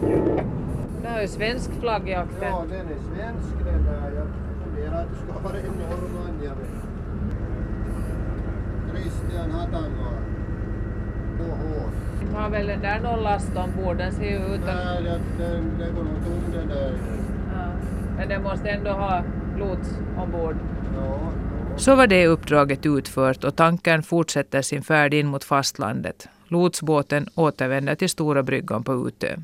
Det 0.00 0.57
här 1.18 1.24
är 1.24 1.28
svensk 1.28 1.70
flaggjakten. 1.80 2.48
Ja, 2.48 2.64
den 2.70 2.80
är 2.80 3.00
svensk 3.14 3.64
den 3.64 3.84
där. 3.84 4.12
Jag 4.16 4.26
funderar 4.64 5.02
att 5.02 5.10
det 5.10 5.16
ska 5.16 5.38
vara 5.48 5.56
en 5.58 5.72
norrman. 5.72 6.40
Jag 6.44 6.54
vet. 6.54 6.68
Christian 8.92 9.50
Hatanmaa. 9.50 10.18
Åh, 11.40 12.22
Inte 12.22 12.36
har 12.36 12.50
väl 12.50 12.66
den 12.66 12.80
där 12.80 13.00
någon 13.00 13.22
last 13.22 13.56
ombord, 13.56 13.96
den 13.96 14.12
ser 14.12 14.30
ju 14.30 14.54
ut 14.54 14.60
att... 14.60 14.74
Nej, 14.74 15.02
den, 15.02 15.20
den, 15.38 15.78
den 15.78 15.94
går 15.94 16.04
nog 16.04 16.14
tom 16.24 16.52
den 16.52 16.68
där. 16.68 16.92
Ja. 17.54 17.66
Men 18.16 18.28
den 18.28 18.42
måste 18.42 18.68
ändå 18.68 18.90
ha 18.90 19.22
lots 19.58 19.98
ombord. 20.18 20.56
Ja, 20.96 21.20
ja. 21.70 21.78
Så 21.78 21.94
var 21.94 22.06
det 22.06 22.26
uppdraget 22.26 22.86
utfört 22.86 23.44
och 23.44 23.56
tankern 23.56 24.02
fortsätter 24.02 24.62
sin 24.62 24.82
färd 24.82 25.14
in 25.14 25.26
mot 25.26 25.44
fastlandet. 25.44 26.28
Lotsbåten 26.48 27.28
återvänder 27.34 27.94
till 27.94 28.08
Stora 28.08 28.42
bryggan 28.42 28.84
på 28.84 29.08
Utö. 29.08 29.36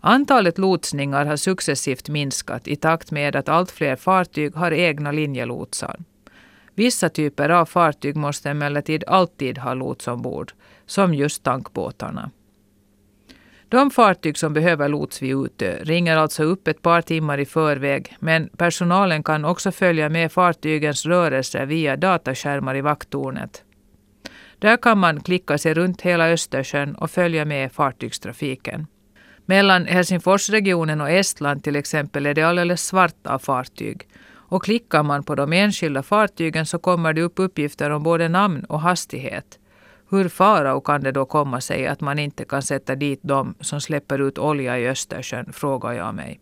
Antalet 0.00 0.58
lotsningar 0.58 1.26
har 1.26 1.36
successivt 1.36 2.08
minskat 2.08 2.68
i 2.68 2.76
takt 2.76 3.10
med 3.10 3.36
att 3.36 3.48
allt 3.48 3.70
fler 3.70 3.96
fartyg 3.96 4.54
har 4.54 4.72
egna 4.72 5.12
linjelotsar. 5.12 5.96
Vissa 6.74 7.08
typer 7.08 7.48
av 7.48 7.66
fartyg 7.66 8.16
måste 8.16 8.50
emellertid 8.50 9.04
alltid 9.06 9.58
ha 9.58 9.74
lots 9.74 10.08
ombord, 10.08 10.52
som 10.86 11.14
just 11.14 11.42
tankbåtarna. 11.42 12.30
De 13.68 13.90
fartyg 13.90 14.38
som 14.38 14.52
behöver 14.52 14.88
lots 14.88 15.22
vid 15.22 15.36
Utö 15.36 15.78
ringer 15.82 16.16
alltså 16.16 16.42
upp 16.42 16.68
ett 16.68 16.82
par 16.82 17.02
timmar 17.02 17.38
i 17.38 17.44
förväg, 17.46 18.16
men 18.20 18.48
personalen 18.48 19.22
kan 19.22 19.44
också 19.44 19.72
följa 19.72 20.08
med 20.08 20.32
fartygens 20.32 21.06
rörelser 21.06 21.66
via 21.66 21.96
dataskärmar 21.96 22.76
i 22.76 22.80
vakttornet. 22.80 23.64
Där 24.58 24.76
kan 24.76 24.98
man 24.98 25.20
klicka 25.20 25.58
sig 25.58 25.74
runt 25.74 26.02
hela 26.02 26.28
Östersjön 26.30 26.94
och 26.94 27.10
följa 27.10 27.44
med 27.44 27.72
fartygstrafiken. 27.72 28.86
Mellan 29.48 29.86
Helsingforsregionen 29.86 31.00
och 31.00 31.10
Estland 31.10 31.64
till 31.64 31.76
exempel 31.76 32.26
är 32.26 32.34
det 32.34 32.42
alldeles 32.42 32.86
svart 32.86 33.26
av 33.26 33.38
fartyg. 33.38 34.08
Och 34.48 34.64
klickar 34.64 35.02
man 35.02 35.22
på 35.22 35.34
de 35.34 35.52
enskilda 35.52 36.02
fartygen 36.02 36.66
så 36.66 36.78
kommer 36.78 37.12
det 37.12 37.22
upp 37.22 37.38
uppgifter 37.38 37.90
om 37.90 38.02
både 38.02 38.28
namn 38.28 38.64
och 38.64 38.80
hastighet. 38.80 39.58
Hur 40.10 40.28
farao 40.28 40.80
kan 40.80 41.00
det 41.00 41.12
då 41.12 41.24
komma 41.24 41.60
sig 41.60 41.86
att 41.86 42.00
man 42.00 42.18
inte 42.18 42.44
kan 42.44 42.62
sätta 42.62 42.94
dit 42.94 43.20
de 43.22 43.54
som 43.60 43.80
släpper 43.80 44.18
ut 44.18 44.38
olja 44.38 44.78
i 44.78 44.88
Östersjön, 44.88 45.52
frågar 45.52 45.92
jag 45.92 46.14
mig. 46.14 46.40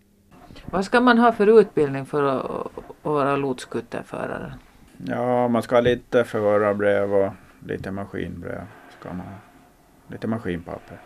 Vad 0.71 0.85
ska 0.85 1.01
man 1.01 1.19
ha 1.19 1.33
för 1.33 1.61
utbildning 1.61 2.07
för 2.07 2.23
att, 2.23 2.67
vara 3.03 3.37
lotskutterförare? 3.37 4.55
Ja, 5.07 5.49
man 5.49 5.63
ska 5.63 5.77
ha 5.77 5.81
lite 5.81 6.25
förarabrev 6.25 7.15
och 7.15 7.33
lite 7.67 7.91
maskinbrev. 7.91 8.63
Ska 9.01 9.09
man 9.09 9.27
ha. 9.27 9.39
Lite 10.09 10.27
maskinpapper. 10.27 10.99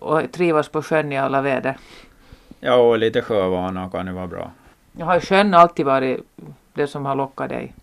Och 0.00 0.32
trivas 0.32 0.68
på 0.68 0.82
sjön 0.82 1.12
i 1.12 1.18
alla 1.18 1.40
väder? 1.42 1.76
Ja, 2.60 2.74
och 2.74 2.98
lite 2.98 3.22
sjövana 3.22 3.90
kan 3.90 4.06
ju 4.06 4.12
vara 4.12 4.26
bra. 4.26 4.50
Jag 4.92 5.06
har 5.06 5.20
sjön 5.20 5.54
alltid 5.54 5.86
varit 5.86 6.20
det 6.74 6.86
som 6.86 7.06
har 7.06 7.14
lockat 7.14 7.48
dig? 7.48 7.74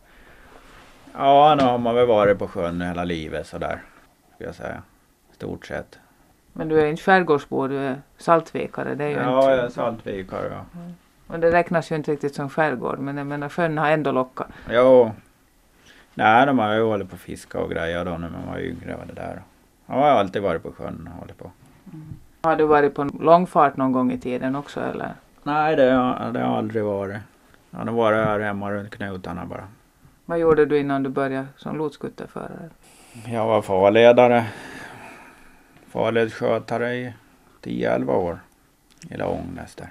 Ja, 1.13 1.55
nu 1.55 1.63
har 1.63 1.77
man 1.77 1.95
väl 1.95 2.07
varit 2.07 2.39
på 2.39 2.47
sjön 2.47 2.81
hela 2.81 3.03
livet 3.03 3.47
sådär. 3.47 3.81
Ska 4.35 4.43
jag 4.43 4.55
säga. 4.55 4.81
Stort 5.31 5.65
sett. 5.65 5.99
Men 6.53 6.67
du 6.69 6.81
är 6.81 6.85
inte 6.85 7.01
skärgårdsbo, 7.01 7.67
du 7.67 7.77
är 7.77 8.01
saltvikare. 8.17 8.95
Det 8.95 9.03
är 9.03 9.09
ju 9.09 9.15
Ja, 9.15 9.39
inte... 9.39 9.51
jag 9.51 9.65
är 9.65 9.69
saltvikare 9.69 10.47
ja. 10.51 10.81
Men 11.27 11.39
det 11.41 11.51
räknas 11.51 11.91
ju 11.91 11.95
inte 11.95 12.11
riktigt 12.11 12.35
som 12.35 12.49
skärgård. 12.49 12.99
Men 12.99 13.17
jag 13.17 13.27
menar 13.27 13.49
sjön 13.49 13.77
har 13.77 13.87
ändå 13.89 14.11
lockat. 14.11 14.47
Jo. 14.69 15.11
Nej, 16.13 16.45
de 16.45 16.59
har 16.59 16.73
ju 16.73 16.81
hållit 16.83 17.09
på 17.09 17.15
att 17.15 17.21
fiska 17.21 17.59
och 17.59 17.69
grejer 17.71 18.05
då 18.05 18.11
när 18.11 18.29
man 18.29 18.47
var 18.51 18.59
yngre 18.59 18.95
och 18.95 19.07
det 19.07 19.13
där. 19.13 19.41
Jag 19.85 19.95
har 19.95 20.09
alltid 20.09 20.41
varit 20.41 20.63
på 20.63 20.71
sjön 20.71 21.09
och 21.13 21.19
hållit 21.19 21.37
på. 21.37 21.51
Har 22.41 22.55
du 22.55 22.65
varit 22.65 22.95
på 22.95 23.03
långfart 23.03 23.77
någon 23.77 23.91
gång 23.91 24.11
i 24.11 24.17
tiden 24.17 24.55
också 24.55 24.81
eller? 24.81 25.13
Nej, 25.43 25.75
det 25.75 25.91
har, 25.91 26.31
det 26.31 26.39
har 26.39 26.57
aldrig 26.57 26.83
varit. 26.83 27.17
Jag 27.71 27.79
har 27.79 27.91
varit 27.91 28.25
här 28.25 28.39
hemma 28.39 28.71
runt 28.71 28.89
knutarna 28.89 29.45
bara. 29.45 29.67
Vad 30.25 30.39
gjorde 30.39 30.65
du 30.65 30.79
innan 30.79 31.03
du 31.03 31.09
började 31.09 31.47
som 31.57 31.77
lotskutterförare? 31.77 32.69
Jag 33.25 33.47
var 33.47 33.61
farledare. 33.61 34.45
Farledsskötare 35.87 36.95
i 36.95 37.13
10-11 37.61 38.11
år. 38.11 38.39
I 39.09 39.17
Långnäs 39.17 39.75
där. 39.75 39.89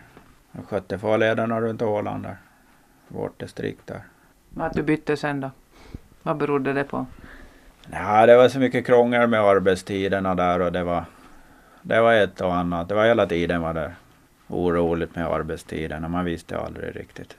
Jag 0.53 0.65
skötte 0.65 0.99
farlederna 0.99 1.61
runt 1.61 1.83
Åland 1.83 2.23
där. 2.23 2.37
Vårt 3.09 3.41
distrikt 3.41 3.87
där. 3.87 4.01
Att 4.57 4.73
du 4.73 4.83
bytte 4.83 5.17
sen 5.17 5.41
då? 5.41 5.51
Vad 6.23 6.37
berodde 6.37 6.73
det 6.73 6.85
på? 6.85 7.07
Ja, 7.91 8.27
det 8.27 8.37
var 8.37 8.49
så 8.49 8.59
mycket 8.59 8.87
krångel 8.87 9.29
med 9.29 9.41
arbetstiderna 9.41 10.35
där 10.35 10.61
och 10.61 10.73
det 10.73 10.85
var, 10.85 11.05
det 11.87 12.01
var 12.01 12.15
ett 12.15 12.41
och 12.41 12.55
annat. 12.55 12.89
Det 12.89 12.95
var 12.95 13.05
hela 13.07 13.27
tiden 13.27 13.61
var 13.63 13.75
det 13.75 13.93
oroligt 14.49 15.17
med 15.17 15.27
arbetstiderna. 15.27 16.09
Man 16.09 16.25
visste 16.25 16.59
aldrig 16.59 16.97
riktigt. 16.97 17.37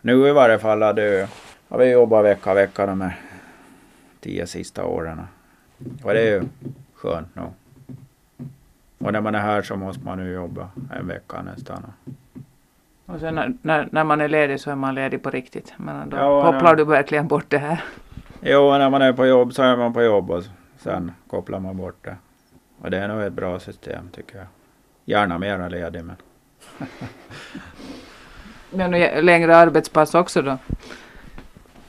Nu 0.00 0.28
i 0.28 0.32
varje 0.32 0.58
fall 0.58 0.82
hade 0.82 1.28
har 1.68 1.78
vi 1.78 1.90
jobbat 1.90 2.24
vecka 2.24 2.54
vecka 2.54 2.86
de 2.86 3.00
här 3.00 3.16
tio 4.20 4.46
sista 4.46 4.84
åren. 4.84 5.20
Och 6.04 6.12
det 6.14 6.20
är 6.20 6.32
ju 6.32 6.42
skönt 6.94 7.34
nog. 7.36 7.52
Och 8.98 9.12
när 9.12 9.20
man 9.20 9.34
är 9.34 9.38
här 9.38 9.62
så 9.62 9.76
måste 9.76 10.04
man 10.04 10.18
ju 10.26 10.32
jobba 10.32 10.68
en 10.92 11.06
vecka 11.06 11.42
nästan. 11.42 11.82
Och 13.06 13.20
sen 13.20 13.34
när, 13.34 13.52
när, 13.62 13.88
när 13.92 14.04
man 14.04 14.20
är 14.20 14.28
ledig 14.28 14.60
så 14.60 14.70
är 14.70 14.74
man 14.74 14.94
ledig 14.94 15.22
på 15.22 15.30
riktigt. 15.30 15.72
Men 15.76 16.10
då 16.10 16.16
Ja, 16.16 16.42
kopplar 16.42 16.70
ja. 16.70 16.74
du 16.74 16.84
verkligen 16.84 17.28
bort 17.28 17.44
det 17.48 17.58
här. 17.58 17.84
Jo, 18.40 18.70
när 18.78 18.90
man 18.90 19.02
är 19.02 19.12
på 19.12 19.26
jobb 19.26 19.52
så 19.54 19.62
är 19.62 19.76
man 19.76 19.92
på 19.92 20.02
jobb 20.02 20.30
och 20.30 20.44
sen 20.78 21.12
kopplar 21.30 21.60
man 21.60 21.76
bort 21.76 22.04
det. 22.04 22.16
Och 22.82 22.90
det 22.90 22.98
är 22.98 23.08
nog 23.08 23.22
ett 23.22 23.32
bra 23.32 23.60
system 23.60 24.08
tycker 24.12 24.38
jag. 24.38 24.46
Gärna 25.04 25.38
mera 25.38 25.68
ledig 25.68 26.04
men. 26.04 26.16
Men 28.70 28.90
längre 29.24 29.56
arbetspass 29.56 30.14
också 30.14 30.42
då? 30.42 30.58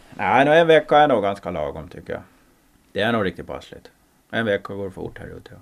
Nej, 0.09 0.59
en 0.59 0.67
vecka 0.67 0.97
är 0.97 1.07
nog 1.07 1.23
ganska 1.23 1.51
lagom 1.51 1.87
tycker 1.87 2.13
jag. 2.13 2.21
Det 2.91 3.01
är 3.01 3.11
nog 3.11 3.25
riktigt 3.25 3.47
passligt. 3.47 3.91
En 4.31 4.45
vecka 4.45 4.73
går 4.73 4.89
fort 4.89 5.19
här 5.19 5.27
ute. 5.27 5.51
Ja. 5.51 5.57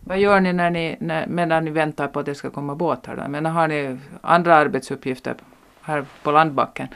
Vad 0.00 0.18
gör 0.18 0.40
ni, 0.40 0.52
när 0.52 0.70
ni 0.70 0.96
när, 1.00 1.26
medan 1.26 1.64
ni 1.64 1.70
väntar 1.70 2.08
på 2.08 2.20
att 2.20 2.26
det 2.26 2.34
ska 2.34 2.50
komma 2.50 2.74
båtar 2.74 3.16
då? 3.16 3.28
Men 3.28 3.46
har 3.46 3.68
ni 3.68 3.98
andra 4.20 4.54
arbetsuppgifter 4.56 5.34
här 5.82 6.04
på 6.22 6.30
landbacken? 6.30 6.88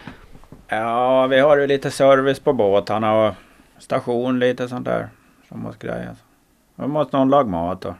ja, 0.69 1.27
vi 1.27 1.39
har 1.39 1.57
ju 1.57 1.67
lite 1.67 1.91
service 1.91 2.41
på 2.41 2.53
båtarna 2.53 3.15
och 3.15 3.35
station 3.79 4.39
lite 4.39 4.69
sånt 4.69 4.85
där 4.85 5.09
som 5.49 5.61
måste 5.61 5.87
grejas. 5.87 6.19
Då 6.77 6.89
måste 6.89 7.17
någon 7.17 7.29
laga 7.29 7.49
mat 7.49 7.85
och, 7.85 7.95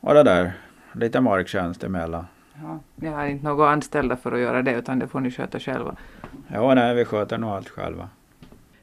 och 0.00 0.14
det 0.14 0.22
där. 0.22 0.52
Lite 0.92 1.20
marktjänst 1.20 1.84
emellan. 1.84 2.26
Ja, 2.62 2.78
ni 2.96 3.08
har 3.08 3.26
inte 3.26 3.44
några 3.44 3.70
anställda 3.70 4.16
för 4.16 4.32
att 4.32 4.40
göra 4.40 4.62
det 4.62 4.72
utan 4.72 4.98
det 4.98 5.08
får 5.08 5.20
ni 5.20 5.30
sköta 5.30 5.60
själva. 5.60 5.96
Ja, 6.48 6.74
nej, 6.74 6.94
vi 6.94 7.04
sköter 7.04 7.38
nog 7.38 7.50
allt 7.50 7.68
själva. 7.68 8.08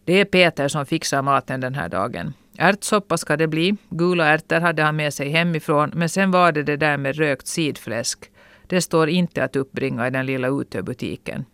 Det 0.03 0.13
är 0.13 0.25
Peter 0.25 0.67
som 0.67 0.85
fixar 0.85 1.21
maten 1.21 1.61
den 1.61 1.75
här 1.75 1.89
dagen. 1.89 2.33
Ärtsoppa 2.57 3.17
ska 3.17 3.37
det 3.37 3.47
bli. 3.47 3.75
Gula 3.89 4.25
ärtor 4.25 4.59
hade 4.59 4.83
han 4.83 4.95
med 4.95 5.13
sig 5.13 5.29
hemifrån, 5.29 5.91
men 5.93 6.09
sen 6.09 6.31
var 6.31 6.51
det 6.51 6.63
det 6.63 6.77
där 6.77 6.97
med 6.97 7.15
rökt 7.15 7.47
sidfläsk. 7.47 8.31
Det 8.67 8.81
står 8.81 9.09
inte 9.09 9.43
att 9.43 9.55
uppbringa 9.55 10.07
i 10.07 10.09
den 10.09 10.25
lilla 10.25 10.47
Utö-butiken. 10.47 11.45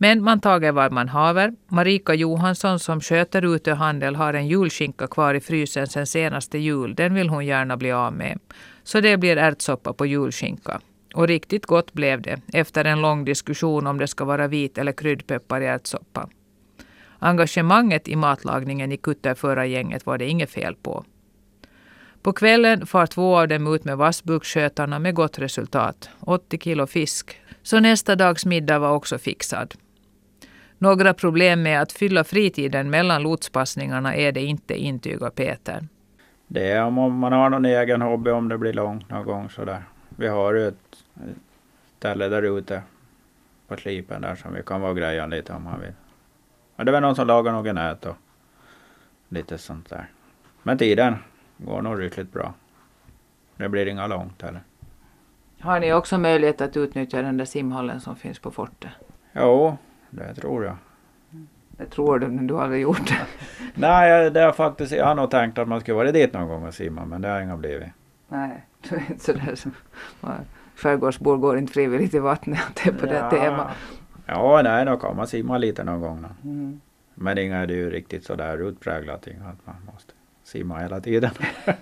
Men 0.00 0.22
man 0.22 0.40
tager 0.40 0.72
vad 0.72 0.92
man 0.92 1.08
haver. 1.08 1.52
Marika 1.68 2.14
Johansson 2.14 2.78
som 2.78 3.00
sköter 3.00 3.54
utehandel 3.54 4.16
har 4.16 4.34
en 4.34 4.48
julskinka 4.48 5.06
kvar 5.06 5.34
i 5.34 5.40
frysen 5.40 5.86
sen 5.86 6.06
senaste 6.06 6.58
jul. 6.58 6.94
Den 6.94 7.14
vill 7.14 7.28
hon 7.28 7.46
gärna 7.46 7.76
bli 7.76 7.92
av 7.92 8.12
med. 8.12 8.38
Så 8.82 9.00
det 9.00 9.16
blir 9.16 9.36
ärtsoppa 9.36 9.92
på 9.92 10.06
julskinka. 10.06 10.80
Och 11.14 11.28
riktigt 11.28 11.66
gott 11.66 11.92
blev 11.92 12.22
det 12.22 12.40
efter 12.52 12.84
en 12.84 13.00
lång 13.00 13.24
diskussion 13.24 13.86
om 13.86 13.98
det 13.98 14.06
ska 14.06 14.24
vara 14.24 14.48
vit 14.48 14.78
eller 14.78 14.92
kryddpeppar 14.92 15.60
i 15.60 15.66
ärtsoppa. 15.66 16.28
Engagemanget 17.18 18.08
i 18.08 18.16
matlagningen 18.16 18.92
i 18.92 18.96
kutterförargänget 18.96 20.06
var 20.06 20.18
det 20.18 20.28
inget 20.28 20.50
fel 20.50 20.74
på. 20.74 21.04
På 22.22 22.32
kvällen 22.32 22.86
far 22.86 23.06
två 23.06 23.38
av 23.38 23.48
dem 23.48 23.74
ut 23.74 23.84
med 23.84 23.96
vassbuksskötarna 23.96 24.98
med 24.98 25.14
gott 25.14 25.38
resultat, 25.38 26.10
80 26.20 26.58
kilo 26.58 26.86
fisk. 26.86 27.40
Så 27.62 27.80
nästa 27.80 28.16
dags 28.16 28.46
middag 28.46 28.78
var 28.78 28.90
också 28.90 29.18
fixad. 29.18 29.74
Några 30.78 31.14
problem 31.14 31.62
med 31.62 31.82
att 31.82 31.92
fylla 31.92 32.24
fritiden 32.24 32.90
mellan 32.90 33.22
lotspassningarna 33.22 34.14
är 34.14 34.32
det 34.32 34.40
inte, 34.40 34.74
intygar 34.74 35.30
Peter. 35.30 35.88
Det 36.46 36.70
är 36.70 36.84
om 36.84 37.18
man 37.18 37.32
har 37.32 37.50
någon 37.50 37.64
egen 37.64 38.02
hobby 38.02 38.30
om 38.30 38.48
det 38.48 38.58
blir 38.58 38.72
långt 38.72 39.10
någon 39.10 39.24
gång 39.24 39.50
sådär. 39.50 39.82
Vi 40.08 40.28
har 40.28 40.54
ju 40.54 40.68
ett 40.68 41.04
ställe 41.98 42.28
där 42.28 42.58
ute 42.58 42.82
på 43.68 43.76
slipen 43.76 44.22
där 44.22 44.34
som 44.34 44.54
vi 44.54 44.62
kan 44.62 44.80
vara 44.80 44.94
grejen 44.94 45.30
lite 45.30 45.52
om 45.52 45.62
man 45.62 45.80
vill. 45.80 45.92
Och 46.76 46.84
det 46.84 46.92
var 46.92 47.00
någon 47.00 47.16
som 47.16 47.26
lagade 47.26 47.56
något 47.56 47.74
nät 47.74 48.06
och 48.06 48.16
lite 49.28 49.58
sånt 49.58 49.90
där. 49.90 50.06
Men 50.62 50.78
tiden 50.78 51.16
går 51.56 51.82
nog 51.82 52.00
riktigt 52.00 52.32
bra. 52.32 52.54
Det 53.56 53.68
blir 53.68 53.86
inga 53.86 54.06
långt 54.06 54.42
heller. 54.42 54.60
Har 55.60 55.80
ni 55.80 55.92
också 55.92 56.18
möjlighet 56.18 56.60
att 56.60 56.76
utnyttja 56.76 57.22
den 57.22 57.36
där 57.36 57.44
simhallen 57.44 58.00
som 58.00 58.16
finns 58.16 58.38
på 58.38 58.50
fortet? 58.50 58.90
Jo, 59.32 59.76
det 60.10 60.34
tror 60.34 60.64
jag. 60.64 60.76
Det 61.70 61.86
tror 61.86 62.18
du, 62.18 62.28
men 62.28 62.46
du 62.46 62.54
har 62.54 62.62
aldrig 62.62 62.82
gjort 62.82 63.08
det. 63.08 63.26
Nej, 63.74 64.30
det 64.30 64.40
har 64.40 64.52
faktiskt, 64.52 64.92
jag 64.92 65.06
har 65.06 65.14
nog 65.14 65.30
tänkt 65.30 65.58
att 65.58 65.68
man 65.68 65.80
skulle 65.80 65.96
vara 65.96 66.12
dit 66.12 66.32
någon 66.32 66.48
gång 66.48 66.66
och 66.66 66.74
simma, 66.74 67.04
men 67.04 67.22
det 67.22 67.28
har 67.28 67.40
inga 67.40 67.56
blivit. 67.56 67.88
Nej, 68.28 68.66
du 68.88 68.96
är 68.96 69.00
inte 69.10 69.24
sådär 69.24 69.54
som 69.54 69.72
skärgårdsbor 70.76 71.36
går 71.36 71.58
inte 71.58 71.72
frivilligt 71.72 72.14
i 72.14 72.18
vattnet. 72.18 72.60
Det 72.74 72.90
är 72.90 72.92
på 72.92 73.06
det 73.06 73.30
temat. 73.30 73.76
Ja, 74.26 74.60
nej, 74.64 74.84
då 74.84 74.96
kan 74.96 75.16
man 75.16 75.26
simma 75.26 75.58
lite 75.58 75.84
någon 75.84 76.00
gång. 76.00 76.22
Då. 76.22 76.48
Mm. 76.48 76.80
Men 77.14 77.38
inga 77.38 77.56
är 77.56 77.66
det 77.66 77.74
ju 77.74 77.90
riktigt 77.90 78.24
sådär 78.24 78.68
utpräglat, 78.68 79.28
att 79.28 79.66
man 79.66 79.76
måste 79.92 80.12
simma 80.44 80.78
hela 80.78 81.00
tiden. 81.00 81.30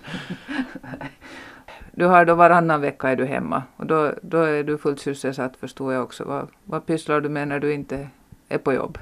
Du 1.91 2.05
har 2.05 2.25
då 2.25 2.35
varannan 2.35 2.81
vecka 2.81 3.09
är 3.09 3.15
du 3.15 3.25
hemma 3.25 3.63
och 3.77 3.85
då, 3.85 4.13
då 4.21 4.37
är 4.37 4.63
du 4.63 4.77
fullt 4.77 4.99
sysselsatt 4.99 5.57
förstår 5.57 5.93
jag 5.93 6.03
också. 6.03 6.23
Vad, 6.23 6.49
vad 6.63 6.85
pysslar 6.85 7.21
du 7.21 7.29
med 7.29 7.47
när 7.47 7.59
du 7.59 7.73
inte 7.73 8.07
är 8.49 8.57
på 8.57 8.73
jobb? 8.73 8.97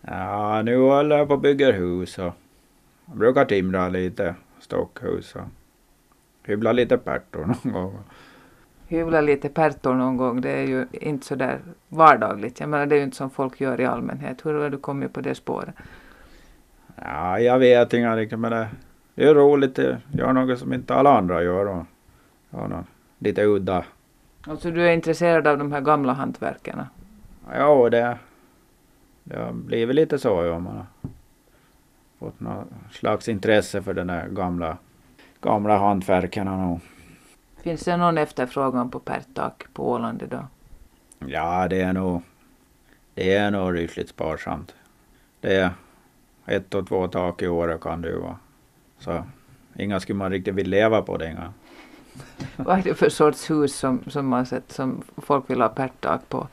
Ja, 0.00 0.62
nu 0.62 0.76
håller 0.76 1.18
jag 1.18 1.28
på 1.28 1.34
och 1.34 1.40
bygger 1.40 1.72
hus 1.72 2.18
och 2.18 2.32
jag 3.06 3.16
brukar 3.16 3.44
timra 3.44 3.88
lite 3.88 4.34
stockhus 4.60 5.34
och 5.34 5.42
hyvla 6.42 6.72
lite 6.72 6.98
pärtor 6.98 7.46
någon 7.62 7.72
gång. 7.72 7.98
Hyvla 8.88 9.20
lite 9.20 9.48
pärtor 9.48 9.94
någon 9.94 10.16
gång, 10.16 10.40
det 10.40 10.50
är 10.50 10.66
ju 10.66 10.86
inte 10.92 11.26
så 11.26 11.34
där 11.34 11.60
vardagligt. 11.88 12.60
Jag 12.60 12.68
menar 12.68 12.86
det 12.86 12.94
är 12.94 12.98
ju 12.98 13.04
inte 13.04 13.16
som 13.16 13.30
folk 13.30 13.60
gör 13.60 13.80
i 13.80 13.84
allmänhet. 13.84 14.46
Hur 14.46 14.54
har 14.54 14.70
du 14.70 14.78
kommit 14.78 15.12
på 15.12 15.20
det 15.20 15.34
spåret? 15.34 15.74
Ja, 16.96 17.40
jag 17.40 17.58
vet 17.58 17.92
inte 17.92 18.16
riktigt 18.16 18.38
men 18.38 18.50
det, 18.50 18.68
det 19.14 19.24
är 19.24 19.34
roligt. 19.34 19.78
att 19.78 19.96
göra 20.12 20.32
något 20.32 20.58
som 20.58 20.72
inte 20.72 20.94
alla 20.94 21.18
andra 21.18 21.42
gör 21.42 21.66
och 21.66 21.84
ja, 22.50 22.68
något, 22.68 22.86
lite 23.18 23.44
udda. 23.44 23.84
Alltså 24.46 24.70
du 24.70 24.88
är 24.88 24.92
intresserad 24.92 25.46
av 25.46 25.58
de 25.58 25.72
här 25.72 25.80
gamla 25.80 26.12
hantverkarna? 26.12 26.88
Ja, 27.52 27.88
det, 27.90 28.18
det 29.28 29.38
har 29.38 29.52
blivit 29.52 29.96
lite 29.96 30.18
så 30.18 30.44
ja. 30.44 30.58
Man 30.58 30.76
har 30.76 30.86
fått 32.18 32.40
något 32.40 32.66
slags 32.90 33.28
intresse 33.28 33.82
för 33.82 33.94
den 33.94 34.06
där 34.06 34.28
gamla, 34.28 34.76
gamla 35.40 35.78
hantverkarna 35.78 36.56
nog. 36.56 36.80
Finns 37.62 37.84
det 37.84 37.96
någon 37.96 38.18
efterfrågan 38.18 38.90
på 38.90 38.98
pärttak 38.98 39.64
på 39.72 39.90
Åland 39.90 40.22
idag? 40.22 40.46
Ja, 41.18 41.68
det 41.68 41.80
är 41.80 41.92
nog, 41.92 42.22
det 43.14 43.34
är 43.34 43.50
nog 43.50 43.74
rysligt 43.74 44.08
sparsamt. 44.08 44.74
Det 45.40 45.56
är 45.56 45.70
ett 46.46 46.74
och 46.74 46.88
två 46.88 47.08
tak 47.08 47.42
i 47.42 47.48
året 47.48 47.80
kan 47.80 48.02
det 48.02 48.08
ju 48.08 48.18
vara. 48.18 48.36
Så 48.98 49.24
inga 49.76 50.00
skulle 50.00 50.18
man 50.18 50.30
riktigt 50.30 50.54
vilja 50.54 50.80
leva 50.80 51.02
på 51.02 51.16
det. 51.16 51.30
Inga. 51.30 51.52
Vad 52.56 52.78
är 52.78 52.82
det 52.82 52.94
för 52.94 53.08
sorts 53.08 53.50
hus 53.50 53.76
som, 53.76 54.04
som 54.06 54.28
man 54.28 54.46
sett 54.46 54.72
som 54.72 55.02
folk 55.16 55.50
vill 55.50 55.60
ha 55.60 55.68
pärttak 55.68 56.28
på? 56.28 56.48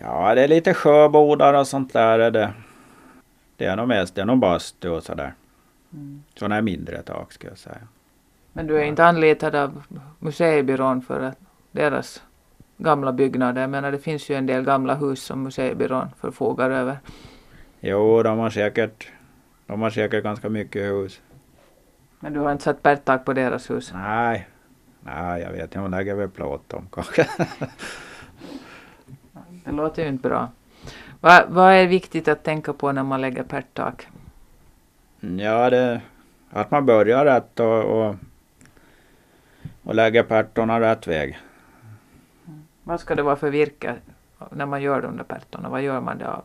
Ja, 0.00 0.34
det 0.34 0.42
är 0.44 0.48
lite 0.48 0.74
sjöbodar 0.74 1.54
och 1.54 1.66
sånt 1.66 1.92
där. 1.92 2.18
Är 2.18 2.30
det. 2.30 2.52
det 3.56 3.64
är 3.64 3.76
nog 3.76 3.88
mest, 3.88 4.14
det 4.14 4.20
är 4.20 4.26
nog 4.26 4.38
bastu 4.38 4.88
och 4.88 5.02
sådär. 5.02 5.34
Mm. 5.92 6.22
Sådana 6.34 6.62
mindre 6.62 7.02
tak 7.02 7.32
skulle 7.32 7.50
jag 7.50 7.58
säga. 7.58 7.88
Men 8.52 8.66
du 8.66 8.78
är 8.78 8.84
inte 8.84 9.04
anlitad 9.04 9.54
av 9.54 9.82
museibyrån 10.18 11.02
för 11.02 11.20
att 11.20 11.38
deras 11.70 12.22
gamla 12.76 13.12
byggnader. 13.12 13.60
Jag 13.60 13.70
menar 13.70 13.92
det 13.92 13.98
finns 13.98 14.30
ju 14.30 14.34
en 14.34 14.46
del 14.46 14.64
gamla 14.64 14.94
hus 14.94 15.22
som 15.22 15.42
museibyrån 15.42 16.08
förfogar 16.20 16.70
över. 16.70 16.98
Jo, 17.80 18.22
de 18.22 18.38
har 18.38 18.50
säkert, 18.50 19.08
de 19.66 19.82
har 19.82 19.90
säkert 19.90 20.24
ganska 20.24 20.48
mycket 20.48 20.82
hus. 20.82 21.20
Men 22.20 22.32
du 22.32 22.40
har 22.40 22.52
inte 22.52 22.64
satt 22.64 22.82
pärttak 22.82 23.24
på 23.24 23.32
deras 23.32 23.70
hus? 23.70 23.92
Nej, 23.94 24.48
nej 25.00 25.42
jag 25.42 25.52
vet 25.52 25.62
inte, 25.62 25.78
de 25.78 25.90
lägger 25.90 26.14
väl 26.14 26.28
plåt 26.28 26.72
om 26.72 26.88
kanske. 26.92 27.26
Det 29.64 29.72
låter 29.72 30.02
ju 30.02 30.08
inte 30.08 30.28
bra. 30.28 30.48
Vad, 31.20 31.48
vad 31.48 31.72
är 31.72 31.86
viktigt 31.86 32.28
att 32.28 32.42
tänka 32.44 32.72
på 32.72 32.92
när 32.92 33.02
man 33.02 33.20
lägger 33.20 33.42
pärttak? 33.42 34.08
Ja, 35.20 35.70
det, 35.70 36.00
att 36.50 36.70
man 36.70 36.86
börjar 36.86 37.24
rätt 37.24 37.60
och, 37.60 37.84
och, 37.84 38.14
och 39.82 39.94
lägger 39.94 40.22
pärtorna 40.22 40.80
rätt 40.80 41.06
väg. 41.06 41.38
Vad 42.82 43.00
ska 43.00 43.14
det 43.14 43.22
vara 43.22 43.36
för 43.36 43.50
virke 43.50 43.94
när 44.50 44.66
man 44.66 44.82
gör 44.82 45.02
de 45.02 45.16
där 45.16 45.24
pärtorna? 45.24 45.68
Vad 45.68 45.82
gör 45.82 46.00
man 46.00 46.18
det 46.18 46.28
av? 46.28 46.44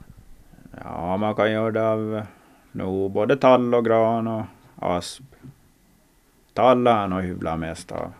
Ja, 0.83 1.17
man 1.17 1.35
kan 1.35 1.51
göra 1.51 1.71
det 1.71 1.89
av 1.89 2.21
no, 2.71 3.09
både 3.09 3.37
tall 3.37 3.75
och 3.75 3.85
gran 3.85 4.27
och 4.27 4.45
asp. 4.75 5.23
Tall 6.53 6.87
är 6.87 7.07
nog 7.07 7.21
hyvla 7.21 7.57
mest 7.57 7.91
av. 7.91 8.13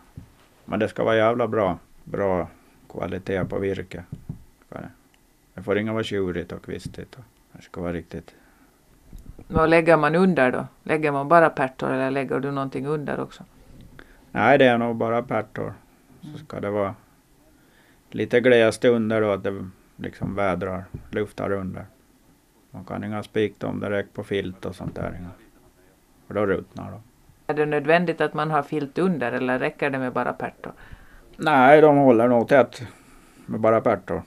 Men 0.65 0.79
det 0.79 0.87
ska 0.87 1.03
vara 1.03 1.15
jävla 1.15 1.47
bra, 1.47 1.77
bra 2.03 2.47
kvalitet 2.89 3.45
på 3.45 3.59
virke. 3.59 4.03
Det. 5.57 5.63
Får 5.63 5.77
inte 5.77 5.91
vara 5.91 6.03
tjurigt 6.03 6.51
och 6.51 6.65
kvistigt. 6.65 7.15
Och 7.15 7.23
det 7.51 7.61
ska 7.61 7.81
vara 7.81 7.93
riktigt. 7.93 8.35
Vad 9.47 9.69
lägger 9.69 9.97
man 9.97 10.15
under 10.15 10.51
då? 10.51 10.67
Lägger 10.83 11.11
man 11.11 11.27
bara 11.27 11.49
pärtor 11.49 11.91
eller 11.91 12.11
lägger 12.11 12.39
du 12.39 12.51
någonting 12.51 12.85
under 12.85 13.19
också? 13.19 13.43
Nej, 14.31 14.57
det 14.57 14.65
är 14.65 14.77
nog 14.77 14.95
bara 14.95 15.23
pärtor. 15.23 15.73
Så 16.21 16.37
ska 16.37 16.59
det 16.59 16.69
vara 16.69 16.95
lite 18.09 18.39
glest 18.39 18.85
under 18.85 19.21
då, 19.21 19.31
att 19.31 19.43
det 19.43 19.69
liksom 19.95 20.35
vädrar, 20.35 20.85
luftar 21.11 21.51
under. 21.51 21.85
Man 22.71 22.85
kan 22.85 23.03
inga 23.03 23.23
spika 23.23 23.67
dem 23.67 23.79
direkt 23.79 24.13
på 24.13 24.23
filt 24.23 24.65
och 24.65 24.75
sånt 24.75 24.95
där. 24.95 25.19
För 26.27 26.33
då 26.33 26.45
ruttnar 26.45 26.91
de. 26.91 27.01
Är 27.47 27.53
det 27.53 27.65
nödvändigt 27.65 28.21
att 28.21 28.33
man 28.33 28.51
har 28.51 28.63
filt 28.63 28.97
under 28.97 29.31
eller 29.31 29.59
räcker 29.59 29.89
det 29.89 29.99
med 29.99 30.13
bara 30.13 30.33
pärtor? 30.33 30.71
Nej, 31.37 31.81
de 31.81 31.97
håller 31.97 32.27
nog 32.27 32.47
tätt 32.47 32.83
med 33.45 33.59
bara 33.59 33.81
pärtor. 33.81 34.21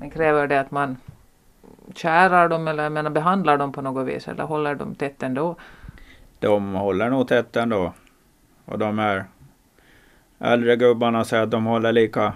Men 0.00 0.10
kräver 0.10 0.46
det 0.46 0.60
att 0.60 0.70
man 0.70 0.96
kärar 1.94 2.48
dem 2.48 2.68
eller 2.68 2.90
menar, 2.90 3.10
behandlar 3.10 3.58
dem 3.58 3.72
på 3.72 3.82
något 3.82 4.06
vis 4.06 4.28
eller 4.28 4.44
håller 4.44 4.74
dem 4.74 4.94
tätt 4.94 5.22
ändå? 5.22 5.56
De 6.38 6.74
håller 6.74 7.10
nog 7.10 7.28
tätt 7.28 7.56
ändå. 7.56 7.92
Och 8.64 8.78
de 8.78 8.98
här 8.98 9.24
äldre 10.38 10.76
gubbarna 10.76 11.24
säger 11.24 11.42
att 11.42 11.50
de 11.50 11.66
håller 11.66 11.92
lika 11.92 12.32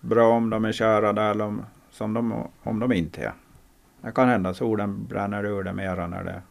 bra 0.00 0.28
om 0.28 0.50
de 0.50 0.64
är 0.64 0.72
kärade 0.72 1.22
eller 1.22 1.44
om, 1.44 1.62
som 1.90 2.14
de, 2.14 2.48
om 2.62 2.78
de 2.78 2.92
inte 2.92 3.22
är. 3.24 3.32
Det 4.00 4.12
kan 4.12 4.28
hända 4.28 4.50
att 4.50 4.56
solen 4.56 5.06
bränner 5.06 5.44
ur 5.44 5.62
det 5.62 5.72
mera 5.72 6.06
när 6.06 6.24
det 6.24 6.42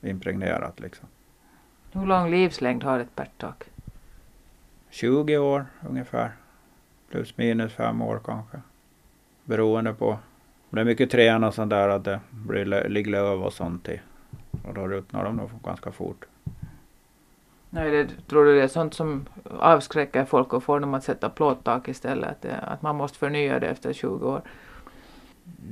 är 0.00 0.10
impregnerat 0.10 0.80
liksom. 0.80 1.08
Hur 1.92 2.06
lång 2.06 2.30
livslängd 2.30 2.82
har 2.82 2.98
ett 2.98 3.16
pärttak? 3.16 3.64
20 4.90 5.38
år 5.38 5.66
ungefär. 5.88 6.32
Plus 7.10 7.36
minus 7.36 7.72
fem 7.72 8.02
år 8.02 8.20
kanske. 8.24 8.60
Beroende 9.50 9.92
på. 9.94 10.18
Det 10.70 10.80
är 10.80 10.84
mycket 10.84 11.10
trän 11.10 11.44
och 11.44 11.54
sånt 11.54 11.70
där 11.70 11.88
att 11.88 12.04
det 12.04 12.20
blir 12.30 12.88
ligger 12.88 13.10
löv 13.10 13.42
och 13.42 13.52
sånt 13.52 13.88
i. 13.88 14.00
Och 14.68 14.74
då 14.74 14.88
ruttnar 14.88 15.24
de 15.24 15.36
nog 15.36 15.50
ganska 15.64 15.92
fort. 15.92 16.24
Nej, 17.70 17.90
det, 17.90 18.08
tror 18.28 18.44
du 18.44 18.54
det 18.54 18.62
är 18.62 18.68
sånt 18.68 18.94
som 18.94 19.26
avskräcker 19.60 20.24
folk 20.24 20.52
och 20.52 20.62
får 20.62 20.80
dem 20.80 20.94
att 20.94 21.04
sätta 21.04 21.28
plåttak 21.30 21.88
istället? 21.88 22.30
Att, 22.30 22.42
det, 22.42 22.56
att 22.56 22.82
man 22.82 22.96
måste 22.96 23.18
förnya 23.18 23.58
det 23.58 23.66
efter 23.66 23.92
20 23.92 24.28
år? 24.28 24.42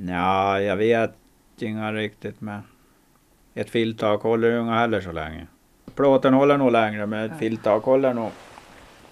Ja, 0.07 0.61
jag 0.61 0.75
vet 0.77 1.13
inga 1.59 1.93
riktigt 1.93 2.41
men 2.41 2.61
ett 3.53 3.69
filttak 3.69 4.21
håller 4.21 4.51
ju 4.51 4.59
inte 4.61 4.71
heller 4.73 5.01
så 5.01 5.11
länge. 5.11 5.47
Plåten 5.95 6.33
håller 6.33 6.57
nog 6.57 6.71
längre 6.71 7.05
men 7.05 7.25
ett 7.25 7.31
Ja. 7.31 7.37
filttak 7.37 7.83
håller 7.83 8.13
nog. 8.13 8.31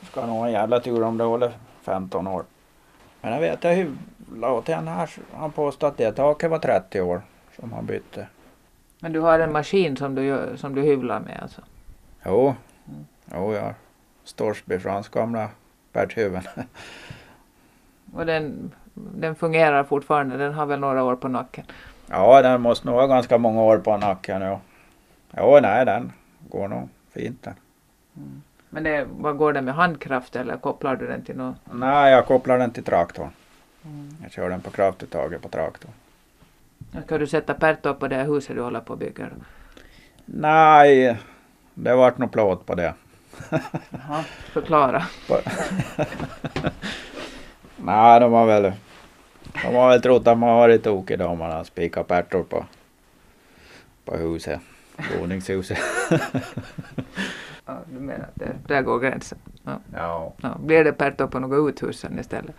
Ska 0.01 0.25
nog 0.25 0.35
ha 0.35 0.45
en 0.47 0.53
jävla 0.53 0.79
tur 0.79 1.03
om 1.03 1.17
det 1.17 1.23
håller 1.23 1.51
15 1.81 2.27
år. 2.27 2.43
Men 3.21 3.33
jag 3.33 3.39
vet 3.39 3.63
jag 3.63 3.95
hyvlade 4.29 4.53
åt 4.53 4.69
en 4.69 4.87
här. 4.87 5.09
Han 5.33 5.51
påstod 5.51 5.89
att 5.89 5.97
det 5.97 6.11
taket 6.11 6.49
var 6.51 6.59
30 6.59 7.01
år 7.01 7.21
som 7.59 7.73
han 7.73 7.85
bytte. 7.85 8.27
Men 8.99 9.13
du 9.13 9.19
har 9.19 9.39
en 9.39 9.51
maskin 9.51 9.97
som 9.97 10.15
du, 10.15 10.23
gör, 10.23 10.55
som 10.55 10.75
du 10.75 10.81
hyvlar 10.81 11.19
med 11.19 11.39
alltså? 11.41 11.61
Jo, 12.25 12.55
Mm. 12.89 13.05
jo 13.33 13.53
jag 13.53 13.73
Storsby 14.23 14.79
Frans 14.79 15.09
gamla 15.09 15.49
Berthuven. 15.93 16.43
Och 18.13 18.25
den, 18.25 18.71
den 18.93 19.35
fungerar 19.35 19.83
fortfarande, 19.83 20.37
den 20.37 20.53
har 20.53 20.65
väl 20.65 20.79
några 20.79 21.03
år 21.03 21.15
på 21.15 21.27
nacken? 21.27 21.65
ja, 22.09 22.41
den 22.41 22.61
måste 22.61 22.87
nog 22.87 22.95
ha 22.95 23.07
ganska 23.07 23.37
många 23.37 23.61
år 23.61 23.77
på 23.77 23.97
nacken. 23.97 24.41
Jo, 24.41 24.59
jo 25.37 25.59
nej 25.61 25.85
den 25.85 26.11
går 26.49 26.67
nog 26.67 26.89
fint 27.11 27.43
den. 27.43 27.53
Men 28.69 28.83
det, 28.83 29.07
vad 29.17 29.37
går 29.37 29.53
det 29.53 29.61
med 29.61 29.73
handkraft 29.75 30.35
eller 30.35 30.57
kopplar 30.57 30.95
du 30.95 31.07
den 31.07 31.21
till 31.23 31.37
något? 31.37 31.55
Nej, 31.71 32.11
jag 32.11 32.25
kopplar 32.25 32.57
den 32.57 32.71
till 32.71 32.83
traktorn. 32.83 33.29
Mm. 33.87 34.15
Jag 34.21 34.31
kör 34.31 34.49
den 34.49 34.61
på 34.61 34.71
kraftuttaget 34.71 35.41
på 35.41 35.49
traktorn. 35.49 35.91
Ska 37.05 37.17
du 37.17 37.27
sätta 37.27 37.53
pärtor 37.53 37.93
på 37.93 38.07
det 38.07 38.15
här 38.15 38.25
huset 38.25 38.55
du 38.55 38.61
håller 38.61 38.79
på 38.79 38.93
att 38.93 38.99
bygga? 38.99 39.29
Nej, 40.25 41.17
det 41.73 41.95
vart 41.95 42.17
nog 42.17 42.31
plåt 42.31 42.65
på 42.65 42.75
det. 42.75 42.93
Förklara. 44.53 45.05
Nej, 47.77 48.19
de 48.19 48.33
har 48.33 48.45
väl 48.45 48.73
De 49.63 49.75
har 49.75 49.89
väl 49.89 50.01
trott 50.01 50.27
att 50.27 50.37
man 50.37 50.49
har 50.49 50.55
varit 50.57 50.83
tokig 50.83 51.19
då 51.19 51.25
om 51.25 51.37
man 51.37 51.51
har 51.51 51.63
spikat 51.63 52.07
pärtor 52.07 52.43
på, 52.43 52.65
på 54.05 54.17
huset. 54.17 54.59
Våningshuset. 55.19 55.77
Ja, 57.65 57.77
du 57.85 57.99
menar 57.99 58.23
att 58.23 58.35
det, 58.35 58.55
där 58.67 58.81
går 58.81 58.99
gränsen? 58.99 59.37
Ja. 59.63 59.79
Ja. 59.93 60.33
Ja. 60.41 60.57
Blir 60.59 60.83
det 60.83 60.93
pärtor 60.93 61.27
på 61.27 61.39
något 61.39 61.69
uthus 61.69 61.99
sen 61.99 62.19
istället? 62.19 62.55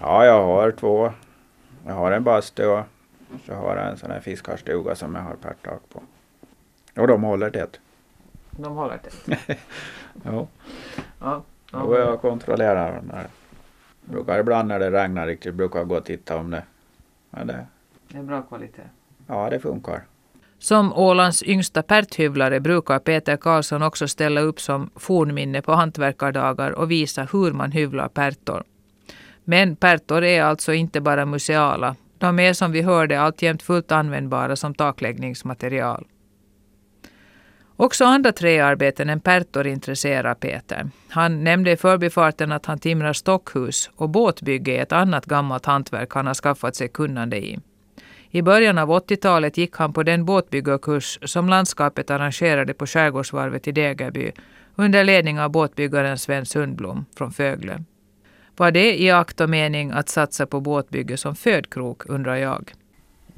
Ja, 0.00 0.24
jag 0.24 0.42
har 0.44 0.70
två. 0.72 1.12
Jag 1.86 1.94
har 1.94 2.12
en 2.12 2.24
bastu 2.24 2.66
och 2.66 2.84
så 3.46 3.54
har 3.54 3.76
jag 3.76 3.88
en 3.88 3.96
sån 3.96 4.10
här 4.10 4.20
fiskarstuga 4.20 4.94
som 4.94 5.14
jag 5.14 5.22
har 5.22 5.34
pärttak 5.34 5.80
på. 5.92 6.02
Och 7.00 7.06
de 7.08 7.22
håller 7.22 7.50
tätt. 7.50 7.80
De 8.50 8.76
håller 8.76 8.98
tätt. 8.98 9.48
Jo. 10.24 10.48
Ja. 11.20 11.42
Ja. 11.72 11.82
Och 11.82 11.96
jag 11.96 12.20
kontrollerar 12.20 12.92
den 12.92 13.08
där. 13.08 13.26
Brukar 14.04 14.38
ibland 14.38 14.68
när 14.68 14.78
det 14.78 14.90
regnar 14.90 15.26
riktigt 15.26 15.54
brukar 15.54 15.78
jag 15.78 15.88
gå 15.88 15.96
och 15.96 16.04
titta 16.04 16.36
om 16.36 16.50
det. 16.50 16.62
Men 17.30 17.46
det, 17.46 17.66
Det 18.08 18.18
är 18.18 18.22
bra 18.22 18.42
kvalitet. 18.42 18.82
ja, 19.26 19.50
det 19.50 19.60
funkar. 19.60 20.02
Som 20.58 20.92
Ålands 20.92 21.42
yngsta 21.42 21.82
pärthyvlare 21.82 22.60
brukar 22.60 22.98
Peter 22.98 23.36
Karlsson 23.36 23.82
också 23.82 24.08
ställa 24.08 24.40
upp 24.40 24.60
som 24.60 24.90
fornminne 24.96 25.62
på 25.62 25.72
hantverkardagar 25.72 26.70
och 26.70 26.90
visa 26.90 27.28
hur 27.32 27.52
man 27.52 27.72
hyvlar 27.72 28.08
pärtor. 28.08 28.62
Men 29.50 29.76
pärtor 29.76 30.24
är 30.24 30.42
alltså 30.42 30.72
inte 30.72 31.00
bara 31.00 31.26
museala. 31.26 31.96
De 32.18 32.38
är 32.38 32.52
som 32.52 32.72
vi 32.72 32.82
hörde 32.82 33.20
alltjämt 33.20 33.62
fullt 33.62 33.92
användbara 33.92 34.56
som 34.56 34.74
takläggningsmaterial. 34.74 36.06
Också 37.76 38.04
andra 38.04 38.32
träarbeten 38.32 39.10
än 39.10 39.20
pärtor 39.20 39.66
intresserar 39.66 40.34
Peter. 40.34 40.90
Han 41.08 41.44
nämnde 41.44 41.72
i 41.72 41.76
förbifarten 41.76 42.52
att 42.52 42.66
han 42.66 42.78
timrar 42.78 43.12
stockhus 43.12 43.90
och 43.96 44.08
båtbygge 44.08 44.72
är 44.72 44.82
ett 44.82 44.92
annat 44.92 45.26
gammalt 45.26 45.66
hantverk 45.66 46.12
han 46.12 46.26
har 46.26 46.34
skaffat 46.34 46.76
sig 46.76 46.88
kunnande 46.88 47.36
i. 47.36 47.58
I 48.30 48.42
början 48.42 48.78
av 48.78 48.90
80-talet 48.90 49.56
gick 49.56 49.76
han 49.76 49.92
på 49.92 50.02
den 50.02 50.24
båtbyggarkurs 50.24 51.18
som 51.22 51.48
landskapet 51.48 52.10
arrangerade 52.10 52.74
på 52.74 52.86
Skärgårdsvarvet 52.86 53.68
i 53.68 53.72
Degerby 53.72 54.32
under 54.76 55.04
ledning 55.04 55.40
av 55.40 55.50
båtbyggaren 55.50 56.18
Sven 56.18 56.46
Sundblom 56.46 57.04
från 57.16 57.32
Fögle. 57.32 57.84
Var 58.58 58.70
det 58.70 59.02
i 59.02 59.10
akt 59.10 59.40
och 59.40 59.50
mening 59.50 59.90
att 59.90 60.08
satsa 60.08 60.46
på 60.46 60.60
båtbygge 60.60 61.16
som 61.16 61.34
födkrok, 61.34 62.06
undrar 62.06 62.36
jag. 62.36 62.72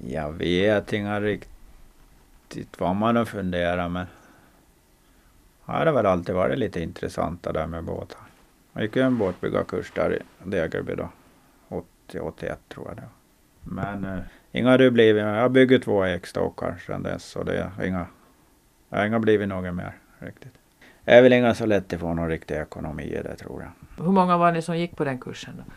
Jag 0.06 0.32
vet 0.32 0.92
inte 0.92 1.20
riktigt 1.20 2.80
vad 2.80 2.96
man 2.96 3.16
har 3.16 3.24
funderat 3.24 3.90
men 3.90 4.06
här 5.64 5.84
det 5.84 5.90
har 5.90 5.96
väl 5.96 6.06
alltid 6.06 6.34
varit 6.34 6.58
lite 6.58 6.80
intressant 6.80 7.42
det 7.42 7.52
där 7.52 7.66
med 7.66 7.84
båtar. 7.84 8.20
Jag 8.72 8.82
gick 8.82 8.96
ju 8.96 9.02
en 9.02 9.18
båtbyggarkurs 9.18 9.92
där 9.94 10.16
i 10.16 10.18
Degerby 10.44 10.94
då. 10.94 11.08
80-81 12.08 12.56
tror 12.68 12.88
jag 12.88 12.96
det 12.96 13.02
var. 13.02 13.10
Men 13.62 14.04
eh, 14.04 14.24
inga 14.52 14.70
har 14.70 14.78
det 14.78 14.90
blivit. 14.90 15.22
Jag 15.22 15.40
har 15.40 15.48
byggt 15.48 15.84
två 15.84 16.06
ekstockar 16.06 16.82
sedan 16.86 17.02
dess 17.02 17.36
och 17.36 17.44
det 17.44 17.70
är 17.78 17.84
inga, 17.84 18.06
jag 18.88 18.98
har 18.98 19.06
inga 19.06 19.18
blivit 19.18 19.48
något 19.48 19.74
mer 19.74 19.92
riktigt. 20.18 20.59
Det 21.10 21.16
är 21.16 21.22
väl 21.22 21.32
inga 21.32 21.54
så 21.54 21.66
lätt 21.66 21.92
att 21.92 22.00
få 22.00 22.14
någon 22.14 22.28
riktig 22.28 22.54
ekonomi 22.54 23.02
i 23.02 23.22
det 23.22 23.36
tror 23.36 23.62
jag. 23.62 24.04
Hur 24.04 24.12
många 24.12 24.36
var 24.36 24.52
ni 24.52 24.62
som 24.62 24.78
gick 24.78 24.96
på 24.96 25.04
den 25.04 25.18
kursen? 25.18 25.54
Då? 25.56 25.72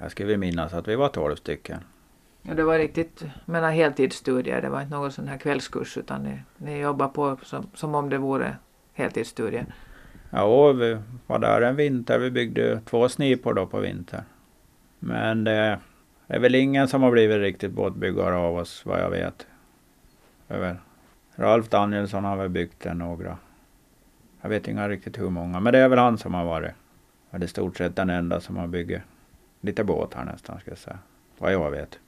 Jag 0.00 0.10
skulle 0.10 0.36
minnas 0.36 0.74
att 0.74 0.88
vi 0.88 0.96
var 0.96 1.08
12 1.08 1.36
stycken. 1.36 1.80
Ja, 2.42 2.54
det 2.54 2.62
var 2.62 2.78
riktigt 2.78 3.24
menar, 3.44 3.70
heltidsstudier, 3.70 4.62
det 4.62 4.68
var 4.68 4.82
inte 4.82 4.94
någon 4.94 5.12
sån 5.12 5.28
här 5.28 5.38
kvällskurs 5.38 5.96
utan 5.96 6.22
ni, 6.22 6.40
ni 6.56 6.80
jobbar 6.80 7.08
på 7.08 7.36
som, 7.42 7.70
som 7.74 7.94
om 7.94 8.10
det 8.10 8.18
vore 8.18 8.56
heltidsstudier. 8.92 9.66
Ja, 10.30 10.72
vi 10.72 10.98
var 11.26 11.38
där 11.38 11.60
en 11.60 11.76
vinter. 11.76 12.18
Vi 12.18 12.30
byggde 12.30 12.80
två 12.80 13.08
snipor 13.08 13.54
då 13.54 13.66
på 13.66 13.80
vintern. 13.80 14.24
Men 14.98 15.44
det 15.44 15.78
är 16.26 16.38
väl 16.38 16.54
ingen 16.54 16.88
som 16.88 17.02
har 17.02 17.10
blivit 17.10 17.40
riktigt 17.40 17.72
båtbyggare 17.72 18.36
av 18.36 18.56
oss 18.56 18.86
vad 18.86 19.00
jag 19.00 19.10
vet. 19.10 19.46
Ralf 21.34 21.68
Danielsson 21.68 22.24
har 22.24 22.36
väl 22.36 22.48
byggt 22.48 22.86
några. 22.94 23.38
Jag 24.40 24.48
vet 24.48 24.68
inte 24.68 24.88
riktigt 24.88 25.18
hur 25.18 25.30
många, 25.30 25.60
men 25.60 25.72
det 25.72 25.78
är 25.78 25.88
väl 25.88 25.98
han 25.98 26.18
som 26.18 26.34
har 26.34 26.44
varit. 26.44 26.72
Och 27.30 27.38
det 27.38 27.46
är 27.46 27.48
stort 27.48 27.76
sett 27.76 27.96
den 27.96 28.10
enda 28.10 28.40
som 28.40 28.56
har 28.56 28.66
byggt 28.66 29.02
lite 29.60 29.84
båtar 29.84 30.24
nästan 30.24 30.60
ska 30.60 30.70
jag 30.70 30.78
säga. 30.78 30.98
Vad 31.38 31.52
jag 31.52 31.70
vet. 31.70 31.98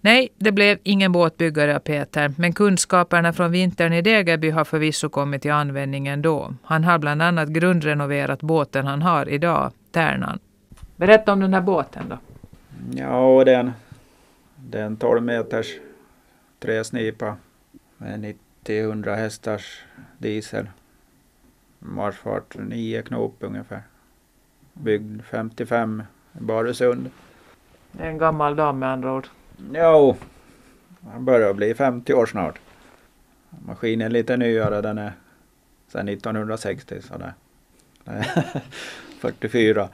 Nej, 0.00 0.28
det 0.36 0.52
blev 0.52 0.78
ingen 0.82 1.12
båtbyggare 1.12 1.76
av 1.76 1.80
Peter, 1.80 2.32
men 2.36 2.52
kunskaperna 2.52 3.32
från 3.32 3.50
vintern 3.50 3.92
i 3.92 4.02
Degerby 4.02 4.50
har 4.50 4.64
förvisso 4.64 5.08
kommit 5.08 5.42
till 5.42 5.52
användning 5.52 6.06
ändå. 6.06 6.54
Han 6.62 6.84
har 6.84 6.98
bland 6.98 7.22
annat 7.22 7.48
grundrenoverat 7.48 8.40
båten 8.40 8.86
han 8.86 9.02
har 9.02 9.28
idag, 9.28 9.72
Tärnan. 9.92 10.38
Berätta 10.96 11.32
om 11.32 11.40
den 11.40 11.54
här 11.54 11.60
båten 11.60 12.08
då. 12.08 12.18
Ja, 12.94 13.44
den, 13.44 13.72
den 14.56 14.96
12 14.96 15.22
meters 15.22 15.66
träsnipa 16.58 17.36
med 17.96 18.36
90-100 18.64 19.16
hästars 19.16 19.84
diesel. 20.18 20.66
Marschfart 21.78 22.56
9 22.58 23.02
knop 23.02 23.36
ungefär. 23.40 23.82
Byggd 24.72 25.22
55 25.22 26.02
i 26.40 26.42
Baresund. 26.42 27.10
Är 27.98 28.06
en 28.08 28.18
gammal 28.18 28.56
dam 28.56 28.78
med 28.78 28.88
andra 28.92 29.12
ord. 29.12 29.26
Jo, 29.72 30.16
han 31.12 31.24
börjar 31.24 31.54
bli 31.54 31.74
50 31.74 32.14
år 32.14 32.26
snart. 32.26 32.58
Maskinen 33.66 34.06
är 34.06 34.10
lite 34.10 34.36
nyare, 34.36 34.80
den 34.80 34.98
är 34.98 35.12
sedan 35.88 36.08
1960 36.08 37.02
sådär. 37.02 37.32
44. 39.20 39.88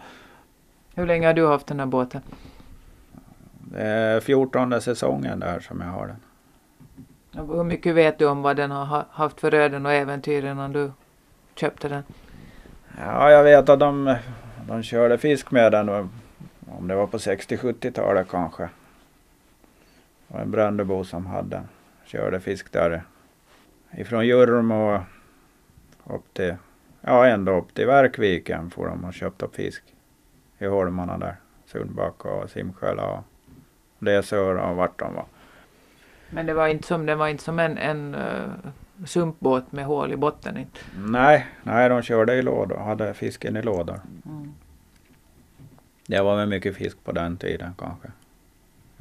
Hur 0.94 1.06
länge 1.06 1.26
har 1.26 1.34
du 1.34 1.46
haft 1.46 1.66
den 1.66 1.78
här 1.80 1.86
båten? 1.86 2.20
Det 3.70 3.82
är 3.82 4.20
14 4.20 4.80
säsongen 4.80 5.40
där 5.40 5.60
som 5.60 5.80
jag 5.80 5.88
har 5.88 6.06
den. 6.06 6.16
Hur 7.48 7.64
mycket 7.64 7.94
vet 7.94 8.18
du 8.18 8.26
om 8.26 8.42
vad 8.42 8.56
den 8.56 8.70
har 8.70 8.84
ha- 8.84 9.06
haft 9.10 9.40
för 9.40 9.54
öden 9.54 9.86
och 9.86 9.92
äventyr 9.92 10.44
innan 10.44 10.72
du 10.72 10.92
köpte 11.54 11.88
den? 11.88 12.02
Ja, 12.98 13.30
jag 13.30 13.42
vet 13.42 13.68
att 13.68 13.80
de, 13.80 14.16
de 14.68 14.82
körde 14.82 15.18
fisk 15.18 15.50
med 15.50 15.72
den. 15.72 15.88
Om 16.78 16.88
det 16.88 16.94
var 16.94 17.06
på 17.06 17.18
60-70-talet 17.18 18.28
kanske. 18.30 18.62
Det 18.62 20.34
var 20.34 20.40
en 20.40 20.50
Brandebo 20.50 21.04
som 21.04 21.26
hade. 21.26 21.62
Körde 22.04 22.40
fisk 22.40 22.72
där 22.72 23.02
ifrån 23.96 24.26
Jurm 24.26 24.70
och 24.70 25.00
upp 26.04 26.34
till, 26.34 26.54
ja 27.00 27.26
ända 27.26 27.52
upp 27.52 27.74
till 27.74 27.86
Verkviken 27.86 28.70
får 28.70 28.88
de 28.88 29.04
och 29.04 29.14
köpte 29.14 29.44
upp 29.44 29.54
fisk. 29.54 29.82
I 30.58 30.66
holmarna 30.66 31.18
där. 31.18 31.36
Sundbacka 31.66 32.28
och 32.28 32.50
Simsjöla 32.50 33.06
och 33.06 33.24
Lesöra 33.98 34.70
och 34.70 34.76
vart 34.76 34.98
de 34.98 35.14
var. 35.14 35.26
Men 36.30 36.46
det 36.46 36.54
var 36.54 36.68
inte 36.68 36.86
som, 36.86 37.06
det 37.06 37.14
var 37.14 37.28
inte 37.28 37.44
som 37.44 37.58
en, 37.58 37.78
en 37.78 38.14
uh, 38.14 38.50
sumpbåt 39.07 39.72
med 39.72 39.85
hål 39.85 40.12
i 40.12 40.16
botten. 40.16 40.57
Inte. 40.57 40.80
Nej, 40.98 41.46
nej 41.62 41.88
de 41.88 42.02
körde 42.02 42.35
i 42.35 42.42
lådor, 42.42 42.76
hade 42.76 43.14
fisken 43.14 43.57
i 43.57 43.62
lådor. 43.62 44.00
Det 46.07 46.20
var 46.20 46.37
väl 46.37 46.48
mycket 46.48 46.76
fisk 46.76 47.04
på 47.04 47.12
den 47.12 47.37
tiden 47.37 47.74
kanske. 47.78 48.09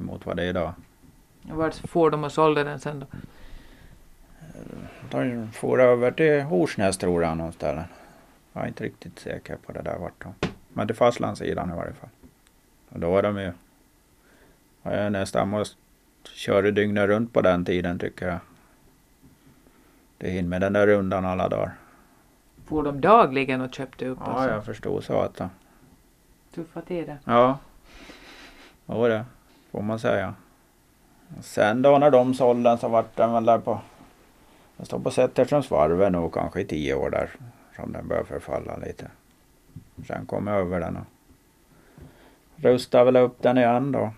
Emot 0.00 0.26
vad 0.26 0.36
det 0.36 0.42
är 0.42 0.48
idag. 0.48 0.72
Vart 1.42 1.74
får 1.74 2.10
de 2.10 2.24
och 2.24 2.32
sålde 2.32 2.64
den 2.64 2.80
sen 2.80 3.00
då? 3.00 3.06
De 5.10 5.52
for 5.52 5.80
över 5.80 6.10
till 6.10 6.42
Horsnäs 6.42 6.98
tror 6.98 7.22
jag 7.22 7.36
någon 7.36 7.52
ställen. 7.52 7.84
Jag 8.52 8.62
är 8.62 8.68
inte 8.68 8.84
riktigt 8.84 9.18
säker 9.18 9.56
på 9.56 9.72
det 9.72 9.82
där 9.82 9.98
vart 9.98 10.24
de. 10.24 10.48
Men 10.72 10.86
till 10.86 10.96
fastlandssidan 10.96 11.70
i 11.70 11.74
varje 11.76 11.92
fall. 11.92 12.10
Och 12.88 13.00
då 13.00 13.10
var 13.10 13.22
de 13.22 13.38
ju. 13.38 13.52
Och 14.82 14.92
jag 14.92 15.12
nästan 15.12 15.48
måste 15.48 15.76
köra 16.34 16.70
dygnet 16.70 17.06
runt 17.06 17.32
på 17.32 17.40
den 17.40 17.64
tiden 17.64 17.98
tycker 17.98 18.28
jag. 18.28 18.38
Det 20.24 20.30
hinner 20.30 20.48
med 20.48 20.60
den 20.60 20.72
där 20.72 20.86
rundan 20.86 21.24
alla 21.24 21.48
dagar. 21.48 21.74
For 22.66 22.82
de 22.82 23.00
dagligen 23.00 23.60
och 23.60 23.74
köpte 23.74 24.06
upp? 24.06 24.18
Ja, 24.20 24.32
alltså? 24.32 24.50
jag 24.50 24.64
förstod 24.64 25.04
så 25.04 25.20
att. 25.20 25.40
Tuffa 26.54 26.80
tider. 26.80 27.18
Ja. 27.24 27.58
Jo 28.86 29.08
det 29.08 29.24
får 29.70 29.82
man 29.82 29.98
säga. 29.98 30.34
Sen 31.40 31.82
då 31.82 31.98
när 31.98 32.10
de 32.10 32.34
sålde 32.34 32.70
den 32.70 32.78
så 32.78 32.88
vart 32.88 33.16
den 33.16 33.32
väl 33.32 33.44
där 33.44 33.58
på. 33.58 33.80
Den 34.76 34.86
står 34.86 34.98
på 34.98 35.10
Zetterströmsvarvet 35.10 36.12
nog 36.12 36.34
kanske 36.34 36.60
i 36.60 36.64
tio 36.64 36.94
år 36.94 37.10
där. 37.10 37.30
Som 37.76 37.92
den 37.92 38.08
börjar 38.08 38.24
förfalla 38.24 38.76
lite. 38.76 39.10
Sen 40.06 40.26
kom 40.26 40.46
jag 40.46 40.56
över 40.56 40.80
den 40.80 40.96
och 40.96 41.06
rustade 42.56 43.04
väl 43.04 43.16
upp 43.16 43.42
den 43.42 43.58
igen 43.58 43.92
då. 43.92 44.10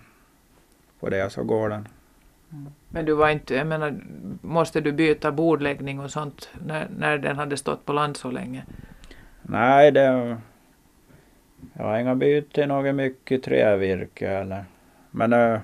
På 0.99 1.09
det 1.09 1.29
så 1.29 1.43
går 1.43 1.69
den. 1.69 1.87
Men 2.89 3.05
du 3.05 3.13
var 3.13 3.29
inte, 3.29 3.55
jag 3.55 3.67
menar, 3.67 3.99
måste 4.41 4.81
du 4.81 4.91
byta 4.91 5.31
bordläggning 5.31 5.99
och 5.99 6.11
sånt 6.11 6.49
när, 6.65 6.87
när 6.97 7.17
den 7.17 7.35
hade 7.35 7.57
stått 7.57 7.85
på 7.85 7.93
land 7.93 8.17
så 8.17 8.31
länge? 8.31 8.65
Nej 9.41 9.91
det. 9.91 10.37
Jag 11.73 11.83
har 11.83 11.99
inga 11.99 12.15
byte 12.15 12.65
något 12.65 12.95
mycket 12.95 13.43
trävirke 13.43 14.29
eller. 14.29 14.65
Men 15.11 15.33
eh, 15.33 15.59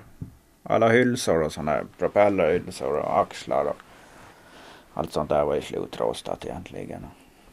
alla 0.62 0.88
hylsor 0.88 1.42
och 1.42 1.52
sådana 1.52 1.70
här 1.70 1.84
propellerhylsor 1.98 2.98
och 2.98 3.20
axlar 3.20 3.64
och 3.64 3.76
allt 4.94 5.12
sånt 5.12 5.28
där 5.28 5.44
var 5.44 5.54
ju 5.54 5.60
slutrostat 5.60 6.44
egentligen. 6.44 7.06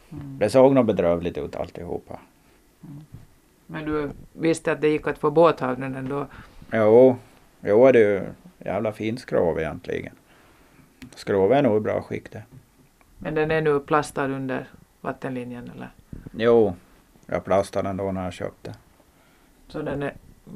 Det 0.10 0.50
såg 0.50 0.74
nog 0.74 0.86
bedrövligt 0.86 1.38
ut 1.38 1.56
alltihopa. 1.56 2.20
Men 3.68 3.86
du 3.86 4.10
visste 4.34 4.72
att 4.72 4.82
det 4.82 4.88
gick 4.88 5.08
att 5.08 5.18
få 5.18 5.32
båthavnen 5.32 5.96
ändå? 5.96 6.26
Jo, 6.74 7.16
jo 7.62 7.92
det 7.92 8.00
ju 8.00 8.24
jävla 8.66 8.92
fin 8.92 9.18
skrov 9.18 9.60
egentligen. 9.60 10.14
Skrov 11.16 11.54
är 11.54 11.62
nog 11.62 11.78
i 11.78 11.80
bra 11.80 12.02
skick 12.02 12.32
det. 12.32 12.44
Men 13.18 13.36
den 13.36 13.52
är 13.52 13.62
nu 13.62 13.80
plastad 13.80 14.26
under 14.26 14.68
vattenlinjen 15.02 15.72
eller? 15.76 15.90
Jo, 16.38 16.76
jag 17.26 17.46
plastade 17.46 17.90
den 17.90 17.98
då 17.98 18.12
när 18.12 18.24
jag 18.24 18.34
köpte. 18.34 18.76
Så 19.68 19.82
den 19.82 20.04
är 20.04 20.14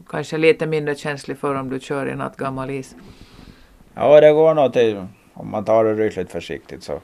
kanske 0.07 0.37
lite 0.37 0.67
mindre 0.67 0.95
känslig 0.95 1.37
för 1.37 1.55
om 1.55 1.69
du 1.69 1.79
kör 1.79 2.07
i 2.07 2.15
natt 2.15 2.37
gammal 2.37 2.69
is. 2.69 2.95
Ja, 3.93 4.21
det 4.21 4.31
går 4.31 4.53
nog 4.53 4.73
till. 4.73 5.05
Om 5.33 5.51
man 5.51 5.65
tar 5.65 5.83
det 5.83 5.93
riktigt 5.93 6.31
försiktigt 6.31 6.83
så 6.83 7.01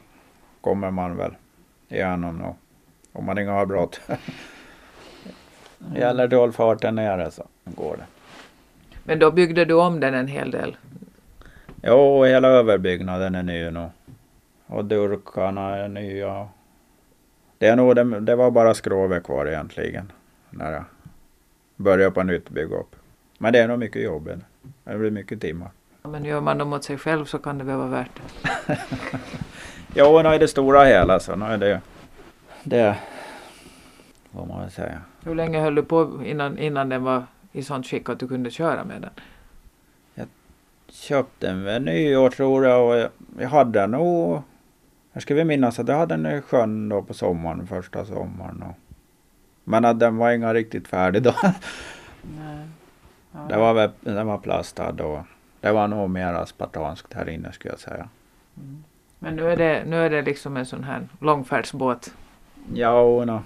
kommer 0.62 0.92
man 0.92 1.18
väl 1.18 1.36
igenom 1.90 2.38
nog. 2.38 2.56
Om 3.14 3.26
man 3.26 3.38
inte 3.38 3.52
har 3.52 3.66
brått. 3.66 4.02
Gäller 5.96 6.28
det 6.28 6.36
att 6.36 6.40
hålla 6.42 6.54
farten 6.54 6.96
nere 6.96 7.32
så 7.32 7.48
går 7.66 7.98
det. 7.98 8.06
Men 9.04 9.20
då 9.20 9.32
byggde 9.32 9.66
du 9.66 9.74
om 9.74 10.00
den 10.00 10.14
en 10.14 10.28
hel 10.28 10.52
del? 10.52 10.78
Jo, 11.84 12.24
hela 12.26 12.48
överbyggnaden 12.48 13.36
är 13.36 13.44
ny 13.44 13.72
nu. 13.72 13.90
Och 14.68 14.86
durkarna 14.86 15.78
är 15.78 15.88
nya. 15.88 16.48
Det, 17.58 17.68
är 17.68 17.76
nog, 17.76 17.96
det, 17.96 18.20
det 18.20 18.36
var 18.36 18.52
bara 18.52 18.74
skrovet 18.74 19.24
kvar 19.24 19.46
egentligen. 19.46 20.12
När 20.50 20.72
jag 20.72 20.84
började 21.76 22.12
på 22.12 22.24
nytt 22.24 22.50
bygga 22.50 22.76
upp. 22.76 22.96
Men 23.38 23.54
det 23.54 23.60
är 23.60 23.68
nog 23.68 23.80
mycket 23.80 24.02
jobb. 24.04 24.30
Det 24.84 24.98
blir 24.98 25.12
mycket 25.12 25.42
timmar. 25.42 25.70
Ja, 26.04 26.10
Men 26.10 26.26
gör 26.26 26.42
man 26.42 26.58
dem 26.58 26.74
åt 26.74 26.84
sig 26.84 26.98
själv 26.98 27.26
så 27.26 27.38
kan 27.38 27.58
det 27.58 27.64
väl 27.64 27.78
vara 27.78 27.88
värt 27.88 28.12
det. 28.16 28.78
Jo, 29.96 30.22
nu 30.22 30.30
är 30.30 30.40
det 30.40 30.48
stora 30.48 30.84
hela 30.84 31.20
så 31.20 31.36
nu 31.36 31.46
är 31.46 31.58
det 31.58 31.82
det 32.64 32.98
vad 34.32 34.48
man 34.48 34.62
vill 34.62 34.72
säga. 34.72 35.02
Hur 35.24 35.36
länge 35.36 35.60
höll 35.60 35.76
du 35.76 35.84
på 35.84 36.22
innan, 36.26 36.58
innan 36.58 36.90
den 36.90 37.04
var 37.04 37.24
i 37.52 37.64
sånt 37.64 37.88
skick 37.88 38.10
att 38.10 38.20
du 38.20 38.28
kunde 38.28 38.52
köra 38.52 38.84
med 38.84 39.02
den? 39.02 39.12
Köpte 41.02 41.48
den 41.48 41.64
vid 41.64 41.82
nyår 41.82 42.30
tror 42.30 42.66
jag 42.66 42.88
och 43.06 43.12
jag, 43.40 43.50
hade 43.50 43.80
den 43.80 43.92
nog. 43.92 44.42
Jag 45.14 45.24
ska 45.24 45.36
väl 45.36 45.48
minnas 45.48 45.80
att 45.80 45.88
jag 45.88 45.96
hade 45.98 46.16
den 46.18 46.38
i 46.38 46.42
sjön 46.42 46.90
då 46.90 47.02
på 47.02 47.14
sommaren, 47.14 47.68
första 47.68 48.06
sommaren. 48.06 48.64
Och, 48.64 48.76
men 49.64 49.86
att 49.86 50.00
den 50.00 50.18
var 50.18 50.32
inga 50.32 50.54
riktigt 50.54 50.88
färdig 50.88 51.24
då. 51.24 51.34
Nej. 52.22 52.68
Ja. 53.32 53.40
Det 53.50 53.58
var, 53.58 53.74
väl- 53.74 53.92
den 54.02 54.28
var 54.28 54.38
plastad 54.38 54.92
då. 54.92 55.26
Det 55.62 55.72
var 55.72 55.88
nog 55.88 56.10
mer 56.10 56.46
spartanskt 56.46 57.14
här 57.14 57.30
inne 57.30 57.52
skulle 57.52 57.72
jag 57.74 57.80
säga. 57.80 58.10
Men 59.20 59.36
nu 59.36 59.50
är, 59.52 59.58
det, 59.58 59.84
nu 59.86 59.96
är 59.96 60.10
det 60.10 60.22
liksom 60.22 60.58
en 60.58 60.66
sån 60.66 60.84
här 60.84 61.08
långfärdsbåt. 61.20 62.14
Ja, 62.74 63.00
och 63.02 63.28
nå. 63.28 63.42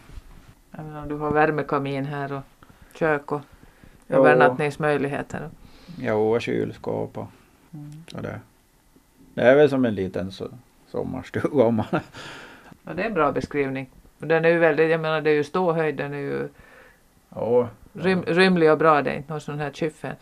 Jag 0.72 0.86
menar, 0.86 1.06
du 1.06 1.16
har 1.16 1.32
värmekamin 1.32 2.06
här 2.06 2.34
och 2.34 2.42
kök 3.00 3.32
och 3.32 3.42
övernattningsmöjligheter. 4.10 5.50
Jo, 5.98 6.34
och 6.36 6.42
kylskåp 6.42 7.18
och 7.18 7.28
Mm. 7.76 8.04
så 8.12 8.22
det. 8.22 8.40
Det 9.34 9.42
är 9.42 9.56
väl 9.56 9.70
som 9.70 9.86
en 9.86 9.96
liten 9.96 10.32
so 10.32 10.48
sommarstuga 10.88 11.64
om 11.64 11.76
man... 11.76 11.86
Ja, 12.84 12.94
det 12.94 13.02
är 13.02 13.08
en 13.08 13.14
bra 13.14 13.32
beskrivning. 13.32 13.90
Den 14.18 14.46
är 14.46 14.50
ju 14.50 14.60
väldigt, 14.60 14.92
jag 14.92 15.02
menar 15.02 15.22
det 15.22 15.30
är 15.30 15.34
ju 15.34 15.44
ståhöjd, 15.44 15.96
den 15.96 16.14
är 16.14 16.18
ju 16.18 16.48
Jo. 17.36 17.68
rym, 17.94 18.22
rymlig 18.22 18.72
och 18.72 18.78
bra, 18.78 19.02
det 19.02 19.12
är 19.12 19.16
inte 19.16 19.32
någon 19.32 19.42
sån 19.42 19.60
här 19.60 19.72
kyffen. 19.72 20.16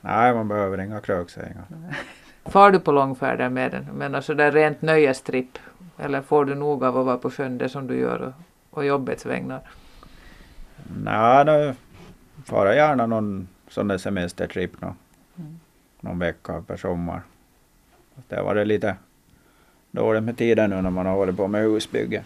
Nej, 0.00 0.34
man 0.34 0.48
behöver 0.48 0.80
inga 0.80 1.00
kröksängar. 1.00 1.64
Far 2.44 2.70
du 2.70 2.80
på 2.80 2.92
långfärder 2.92 3.48
med 3.48 3.70
den? 3.70 3.86
Men 3.94 4.14
alltså 4.14 4.34
där 4.34 4.52
rent 4.52 4.82
nöjestripp? 4.82 5.58
Eller 5.98 6.22
får 6.22 6.44
du 6.44 6.54
nog 6.54 6.84
av 6.84 6.98
att 6.98 7.06
vara 7.06 7.18
på 7.18 7.30
sjön 7.30 7.58
det 7.58 7.68
som 7.68 7.86
du 7.86 7.98
gör 7.98 8.20
och, 8.20 8.32
och 8.78 8.84
jobbets 8.84 9.26
vägnar? 9.26 9.60
Nej, 11.04 11.44
nu 11.44 11.74
far 12.44 12.66
jag 12.66 12.76
gärna 12.76 13.06
någon 13.06 13.48
sån 13.68 13.88
där 13.88 13.98
semestertripp. 13.98 14.72
Någon 16.00 16.18
vecka 16.18 16.62
per 16.66 16.76
sommar. 16.76 17.22
Det 18.28 18.42
var 18.42 18.54
det 18.54 18.64
lite 18.64 18.96
dåligt 19.90 20.22
med 20.22 20.36
tiden 20.36 20.70
nu 20.70 20.82
när 20.82 20.90
man 20.90 21.06
har 21.06 21.12
hållit 21.14 21.36
på 21.36 21.48
med 21.48 21.62
husbygge. 21.62 22.22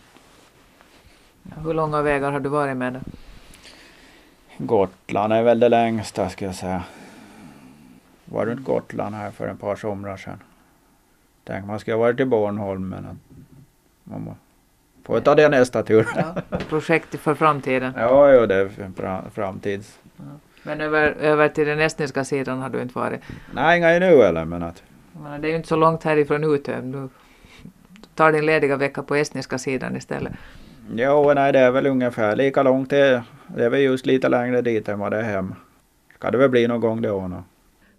Ja, 1.43 1.51
hur 1.65 1.75
långa 1.75 2.03
vägar 2.03 2.33
har 2.33 2.41
du 2.41 2.49
varit 2.49 2.77
med 2.77 2.93
den? 2.93 3.05
Gotland 4.59 5.33
är 5.33 5.43
väl 5.43 5.61
det 5.61 5.69
längsta 5.69 6.29
ska 6.29 6.45
jag 6.45 6.55
säga. 6.55 6.85
Var 8.25 8.47
runt 8.47 8.65
Gotland 8.65 9.15
här 9.15 9.31
för 9.31 9.49
ett 9.49 9.61
par 9.61 9.77
somrar 9.77 10.17
sedan. 10.17 10.43
Tänk 11.45 11.67
man 11.67 11.79
skulle 11.81 11.95
ha 11.95 12.01
varit 12.01 12.21
i 12.21 12.25
Bornholm 12.25 12.89
men 12.89 13.19
man 14.05 14.35
får 15.05 15.21
ta 15.21 15.35
det 15.35 15.49
nästa 15.49 15.83
tur. 15.83 16.07
Ja. 16.17 16.59
Projekt 16.69 17.15
för 17.21 17.35
framtiden. 17.35 17.93
Ja, 17.97 18.33
jo, 18.33 18.47
det 18.47 18.55
är 18.55 18.69
fra- 18.97 19.31
framtids. 19.31 19.99
Men 20.67 20.81
över, 20.81 21.13
över 21.21 21.49
till 21.49 21.67
den 21.67 21.81
estniska 21.81 22.25
sidan 22.25 22.59
har 22.59 22.69
du 22.69 22.83
inte 22.83 22.99
varit. 22.99 23.21
Nej, 23.53 23.79
inga 23.79 23.89
nu 23.89 24.23
eller 24.23 24.45
men 24.45 24.63
att 24.63 24.83
menar, 25.23 25.39
det 25.39 25.49
är 25.49 25.51
ju 25.51 25.57
inte 25.57 25.69
så 25.69 25.77
långt 25.77 26.05
härifrån 26.05 26.45
Utö. 26.45 26.81
Du 26.81 27.09
tar 28.15 28.33
din 28.33 28.47
lediga 28.47 28.77
vecka 28.77 29.03
på 29.03 29.15
estniska 29.15 29.59
sidan 29.59 29.97
istället. 29.97 30.33
Jo, 30.95 31.33
nej 31.35 31.53
det 31.53 31.59
är 31.59 31.71
väl 31.71 31.87
ungefär 31.87 32.37
lika 32.37 32.63
långt. 32.63 32.91
Det, 32.91 33.23
det 33.47 33.65
är 33.65 33.71
väl 33.71 33.81
just 33.81 34.07
lite 34.07 34.29
längre 34.29 34.63
dit 34.63 34.89
än 34.89 34.99
vad 34.99 35.13
det 35.13 35.19
är 35.19 35.23
hem. 35.23 35.55
Ska 36.15 36.31
det 36.31 36.39
väl 36.39 36.51
bli 36.51 36.69
någon 36.69 36.81
gång 36.81 37.03
då. 37.03 37.29
nå. 37.29 37.45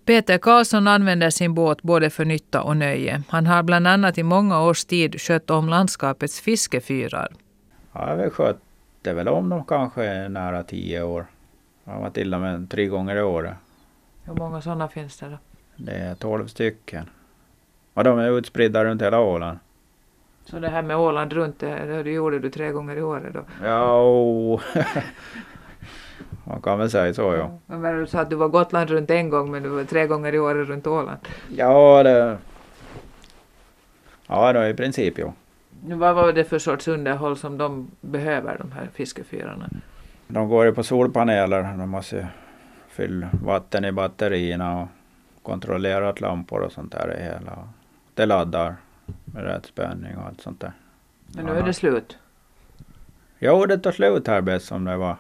Peter 0.05 0.37
Karlsson 0.37 0.87
använder 0.87 1.29
sin 1.29 1.53
båt 1.53 1.81
både 1.81 2.09
för 2.09 2.25
nytta 2.25 2.61
och 2.61 2.77
nöje. 2.77 3.23
Han 3.29 3.47
har 3.47 3.63
bland 3.63 3.87
annat 3.87 4.17
i 4.17 4.23
många 4.23 4.61
års 4.61 4.85
tid 4.85 5.21
skött 5.21 5.49
om 5.49 5.69
landskapets 5.69 6.41
fiskefyrar. 6.41 7.27
Ja, 7.93 8.01
jag 8.01 8.07
har 8.07 8.15
väl 8.15 8.29
skött 8.29 8.57
det 9.01 9.13
väl 9.13 9.27
om 9.27 9.49
dem 9.49 9.65
kanske 9.65 10.29
nära 10.29 10.63
tio 10.63 11.03
år. 11.03 11.25
Jag 11.85 11.93
har 11.93 12.01
varit 12.01 12.13
till 12.13 12.33
och 12.33 12.41
med 12.41 12.69
tre 12.69 12.87
gånger 12.87 13.15
i 13.15 13.21
året. 13.21 13.53
Hur 14.23 14.33
många 14.33 14.61
sådana 14.61 14.87
finns 14.87 15.17
det 15.19 15.29
då? 15.29 15.37
Det 15.75 15.91
är 15.95 16.15
tolv 16.15 16.47
stycken. 16.47 17.09
Och 17.93 18.03
de 18.03 18.19
är 18.19 18.37
utspridda 18.37 18.85
runt 18.85 19.01
hela 19.01 19.19
Åland. 19.19 19.59
Så 20.45 20.59
det 20.59 20.69
här 20.69 20.81
med 20.81 20.97
Åland 20.97 21.33
runt, 21.33 21.59
det, 21.59 22.03
det 22.03 22.11
gjorde 22.11 22.39
du 22.39 22.49
tre 22.49 22.71
gånger 22.71 22.95
i 22.95 23.01
året 23.01 23.33
då? 23.33 23.43
Ja, 23.63 24.01
o- 24.03 24.59
man 26.43 26.61
kan 26.61 26.79
väl 26.79 26.89
säga 26.89 27.13
så 27.13 27.21
ja. 27.33 27.57
Men 27.65 27.81
vad 27.81 27.95
du 27.95 28.07
sa 28.07 28.19
att 28.19 28.29
du 28.29 28.35
var 28.35 28.47
Gotland 28.47 28.89
runt 28.89 29.09
en 29.11 29.29
gång 29.29 29.51
men 29.51 29.63
du 29.63 29.69
var 29.69 29.83
tre 29.83 30.07
gånger 30.07 30.33
i 30.35 30.39
året 30.39 30.67
runt 30.67 30.87
Åland. 30.87 31.19
Ja, 31.55 32.03
det... 32.03 32.37
Ja, 34.27 34.53
då 34.53 34.63
i 34.65 34.73
princip. 34.73 35.17
Nu, 35.85 35.95
Vad 35.95 36.15
var 36.15 36.33
det 36.33 36.43
för 36.43 36.59
sorts 36.59 36.87
underhåll 36.87 37.37
som 37.37 37.57
de 37.57 37.91
behöver, 38.01 38.57
de 38.57 38.71
här 38.71 38.89
fiskefyrarna? 38.93 39.69
De 40.27 40.49
går 40.49 40.65
ju 40.65 40.73
på 40.73 40.83
solpaneler. 40.83 41.63
De 41.77 41.89
måste 41.89 42.27
fylla 42.87 43.29
vatten 43.43 43.85
i 43.85 43.91
batterierna 43.91 44.81
och 44.81 44.87
kontrollera 45.43 46.09
att 46.09 46.21
lampor 46.21 46.61
och 46.61 46.71
sånt 46.71 46.91
där 46.91 47.07
är 47.07 47.23
hela. 47.23 47.69
Det 48.13 48.25
laddar 48.25 48.75
med 49.25 49.43
rätt 49.43 49.65
spänning 49.65 50.17
och 50.17 50.25
allt 50.25 50.41
sånt 50.41 50.59
där. 50.59 50.71
Men 51.27 51.45
nu 51.45 51.51
är 51.51 51.63
det 51.63 51.73
slut. 51.73 52.17
Jo, 53.39 53.65
det 53.65 53.77
tar 53.77 53.91
slut 53.91 54.27
här 54.27 54.41
bäst 54.41 54.65
som 54.65 54.85
det 54.85 54.97
var. 54.97 55.15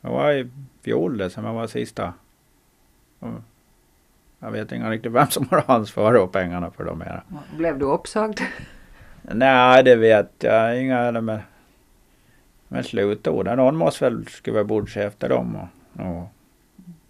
Det 0.00 0.08
var 0.08 0.32
i 0.32 0.50
fjol 0.82 1.18
det 1.18 1.30
som 1.30 1.54
var 1.54 1.66
sista. 1.66 2.12
Jag 4.38 4.50
vet 4.50 4.72
inte 4.72 4.90
riktigt 4.90 5.12
vem 5.12 5.26
som 5.26 5.48
har 5.50 5.64
ansvar 5.66 6.14
och 6.14 6.32
pengarna 6.32 6.70
för 6.70 6.84
de 6.84 7.00
här. 7.00 7.22
Blev 7.56 7.78
du 7.78 7.84
uppsagd? 7.84 8.40
Nej, 9.22 9.82
det 9.82 9.96
vet 9.96 10.30
jag 10.38 10.82
inga. 10.82 11.20
Men, 11.20 11.40
men 12.72 12.84
slutorden. 12.84 13.56
Någon 13.56 13.76
måste 13.76 14.04
väl 14.04 14.26
skriva 14.26 14.64
bort 14.64 14.90
sig 14.90 15.04
efter 15.04 15.28
dem. 15.28 15.56
Och, 15.56 16.06
och 16.06 16.28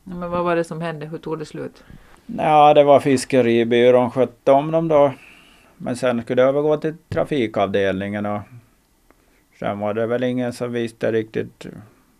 Men 0.05 0.31
vad 0.31 0.44
var 0.44 0.57
det 0.57 0.64
som 0.64 0.81
hände? 0.81 1.07
Hur 1.07 1.18
tog 1.18 1.38
det 1.38 1.44
slut? 1.44 1.85
Ja, 2.27 2.75
det 2.75 2.85
var 2.85 3.01
fiskeribyrån 3.01 4.11
skötte 4.11 4.53
om 4.53 4.70
dem 4.70 4.88
då. 4.88 5.12
Men 5.77 5.96
sen 5.96 6.23
skulle 6.23 6.42
det 6.42 6.49
övergå 6.49 6.77
till 6.77 6.94
trafikavdelningen 7.09 8.27
och 8.27 8.40
sen 9.59 9.79
var 9.79 9.94
det 9.94 10.07
väl 10.07 10.25
ingen 10.25 10.53
som 10.53 10.73
visste 10.73 11.12
riktigt 11.12 11.66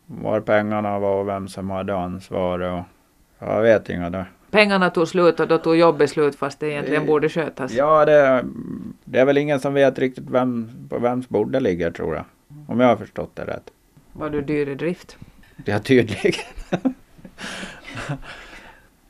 var 0.07 0.41
pengarna 0.41 0.99
var 0.99 1.21
och 1.21 1.29
vem 1.29 1.49
som 1.49 1.71
hade 1.71 1.97
ansvar 1.97 2.59
och 2.59 2.83
jag 3.39 3.63
vet 3.63 3.89
inga 3.89 4.11
det. 4.11 4.27
Pengarna 4.51 4.91
tog 4.91 5.09
slut 5.09 5.41
och 5.41 5.49
då 5.49 5.59
tog 5.59 5.77
jobbet 5.77 6.11
slut 6.11 6.37
fast 6.37 6.61
det 6.61 6.71
egentligen 6.71 7.03
Eh, 7.03 7.09
borde 7.09 7.29
skötas. 7.29 7.73
Ja, 7.73 8.05
det, 8.05 8.45
det 9.05 9.19
är 9.19 9.25
väl 9.25 9.39
ingen 9.39 9.61
som 9.61 9.75
vet 9.75 9.99
riktigt 9.99 10.31
vem, 10.31 10.71
på 10.89 10.99
vems 10.99 11.29
bord 11.29 11.53
det 11.53 11.61
ligger 11.61 11.91
tror 11.91 12.15
jag. 12.15 12.25
Om 12.71 12.81
jag 12.81 12.89
har 12.89 12.97
förstått 12.97 13.37
det 13.37 13.45
rätt. 13.45 13.71
Var 14.13 14.31
du 14.31 14.43
dyr 14.43 14.69
i 14.69 14.75
drift? 14.75 15.17
Ja, 15.65 15.79
tydligen. 15.79 16.41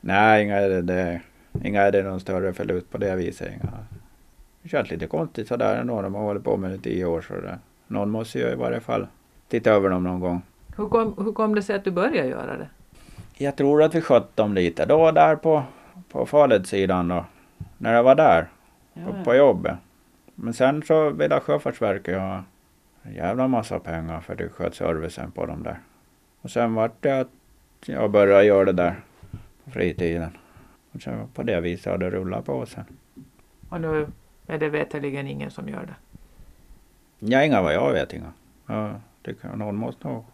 Nej, 0.01 0.43
inga 0.43 0.55
är 0.55 0.69
det, 0.69 0.81
det, 0.81 1.21
inga 1.63 1.81
är 1.81 1.91
det 1.91 2.03
någon 2.03 2.19
större 2.19 2.53
förlust 2.53 2.89
på 2.89 2.97
det 2.97 3.15
viset. 3.15 3.47
Inga. 3.53 3.73
Det 4.61 4.69
känns 4.69 4.89
lite 4.89 5.07
konstigt 5.07 5.47
sådär 5.47 5.75
ändå. 5.75 6.01
De 6.01 6.15
har 6.15 6.21
hållit 6.21 6.43
på 6.43 6.57
med 6.57 6.71
det 6.71 6.75
i 6.75 6.79
tio 6.79 7.05
år. 7.05 7.21
Så 7.21 7.33
det, 7.33 7.59
någon 7.87 8.09
måste 8.09 8.39
ju 8.39 8.51
i 8.51 8.55
varje 8.55 8.79
fall 8.79 9.07
titta 9.47 9.71
över 9.71 9.89
dem 9.89 10.03
någon 10.03 10.19
gång. 10.19 10.41
Hur 10.77 10.87
kom, 10.87 11.15
hur 11.17 11.31
kom 11.31 11.55
det 11.55 11.61
sig 11.61 11.75
att 11.75 11.83
du 11.83 11.91
började 11.91 12.29
göra 12.29 12.57
det? 12.57 12.69
Jag 13.33 13.55
tror 13.55 13.83
att 13.83 13.95
vi 13.95 14.01
skötte 14.01 14.41
dem 14.41 14.53
lite 14.53 14.85
då 14.85 15.11
där 15.11 15.35
på, 15.35 15.63
på 16.09 16.25
Faludsidan 16.25 17.07
då. 17.07 17.25
När 17.77 17.93
jag 17.93 18.03
var 18.03 18.15
där 18.15 18.47
på, 18.93 19.23
på 19.23 19.35
jobbet. 19.35 19.75
Men 20.35 20.53
sen 20.53 20.83
så 20.83 21.09
ville 21.09 21.39
Sjöfartsverket 21.39 22.19
ha 22.19 22.43
en 23.03 23.13
jävla 23.13 23.47
massa 23.47 23.79
pengar 23.79 24.21
för 24.21 24.45
att 24.45 24.51
sköta 24.51 24.75
servicen 24.75 25.31
på 25.31 25.45
dem 25.45 25.63
där. 25.63 25.79
Och 26.41 26.51
sen 26.51 26.73
vart 26.73 27.01
det 27.01 27.19
att 27.19 27.29
jag 27.85 28.11
började 28.11 28.43
göra 28.43 28.65
det 28.65 28.71
där 28.71 28.95
på 29.63 29.71
fritiden. 29.71 30.37
Och 30.91 31.01
så 31.01 31.27
på 31.33 31.43
det 31.43 31.61
viset 31.61 31.91
har 31.91 31.97
det 31.97 32.09
rullat 32.09 32.45
på 32.45 32.65
sen. 32.65 32.85
Och 33.69 33.81
nu 33.81 34.07
är 34.47 34.57
det 34.57 34.69
veterligen 34.69 35.27
ingen 35.27 35.51
som 35.51 35.69
gör 35.69 35.85
det. 35.85 35.95
Ja, 37.19 37.43
inga 37.43 37.61
vad 37.61 37.73
jag 37.73 37.91
vet 37.91 38.13
inga. 38.13 38.33
Jag 38.67 38.93
tycker 39.23 39.55
någon 39.55 39.75
måste 39.75 40.07
nog 40.07 40.25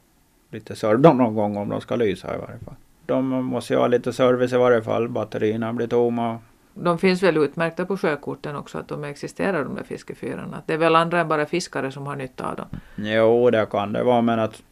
lite 0.52 0.76
serva 0.76 1.02
dem 1.02 1.18
någon 1.18 1.36
gång 1.36 1.58
om 1.58 1.70
de 1.70 1.82
ska 1.82 1.96
lysa 1.96 2.36
i 2.36 2.38
varje 2.38 2.60
fall. 2.60 2.76
De 3.06 3.26
måste 3.28 3.74
ju 3.74 3.80
ha 3.80 3.88
lite 3.88 4.14
service 4.14 4.54
i 4.54 4.58
varje 4.58 4.82
fall. 4.82 5.10
Batterierna 5.10 5.74
blir 5.74 5.88
tomma. 5.88 6.40
De 6.82 6.98
finns 6.98 7.24
väl 7.24 7.38
utmärkta 7.38 7.86
på 7.86 7.98
sjökorten 7.98 8.56
också 8.56 8.78
att 8.78 8.88
de 8.88 9.04
existerar 9.04 9.64
de 9.64 9.76
där 9.76 9.84
fiskefyrarna. 9.84 10.62
Det 10.66 10.74
är 10.74 10.78
väl 10.78 10.96
andra 10.96 11.20
än 11.20 11.28
bara 11.28 11.46
fiskare 11.46 11.92
som 11.92 12.06
har 12.06 12.16
nytta 12.16 12.50
av 12.50 12.56
dem. 12.56 12.68
Jo, 12.96 13.50
det 13.50 13.66
kan 13.72 13.94
det 13.94 14.04
vara 14.04 14.22
men 14.22 14.40
att 14.40 14.64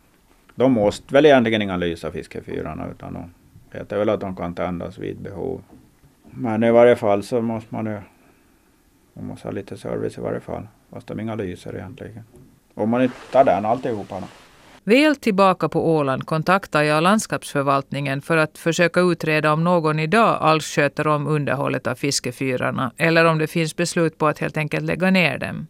de 0.55 0.71
måste 0.71 1.13
väl 1.13 1.25
egentligen 1.25 1.61
inga 1.61 1.77
lysa 1.77 2.11
fiskefyrarna 2.11 2.87
utan 2.91 3.13
de 3.13 3.33
heter 3.77 3.97
väl 3.97 4.09
att 4.09 4.19
de 4.19 4.35
kan 4.35 4.53
tändas 4.53 4.97
vid 4.97 5.17
behov. 5.17 5.61
Men 6.31 6.63
i 6.63 6.71
varje 6.71 6.95
fall 6.95 7.23
så 7.23 7.41
måste 7.41 7.75
man 7.75 7.85
ju 7.85 7.99
man 9.13 9.25
måste 9.25 9.47
ha 9.47 9.51
lite 9.51 9.77
service 9.77 10.17
i 10.17 10.21
varje 10.21 10.39
fall. 10.39 10.67
Fast 10.91 11.07
de 11.07 11.19
inga 11.19 11.35
lyser 11.35 11.75
egentligen. 11.75 12.23
Om 12.73 12.89
man 12.89 13.03
inte 13.03 13.15
tar 13.31 13.43
den 13.43 13.65
alltihopa 13.65 14.19
då. 14.19 14.27
Väl 14.87 15.15
tillbaka 15.15 15.69
på 15.69 15.95
Åland 15.95 16.25
kontaktar 16.25 16.83
jag 16.83 17.03
landskapsförvaltningen 17.03 18.21
för 18.21 18.37
att 18.37 18.57
försöka 18.57 18.99
utreda 18.99 19.53
om 19.53 19.63
någon 19.63 19.99
idag 19.99 20.37
alls 20.41 20.65
sköter 20.65 21.07
om 21.07 21.27
underhållet 21.27 21.87
av 21.87 21.95
fiskefyrarna 21.95 22.91
eller 22.97 23.25
om 23.25 23.37
det 23.37 23.47
finns 23.47 23.75
beslut 23.75 24.17
på 24.17 24.27
att 24.27 24.39
helt 24.39 24.57
enkelt 24.57 24.85
lägga 24.85 25.11
ner 25.11 25.37
dem. 25.37 25.67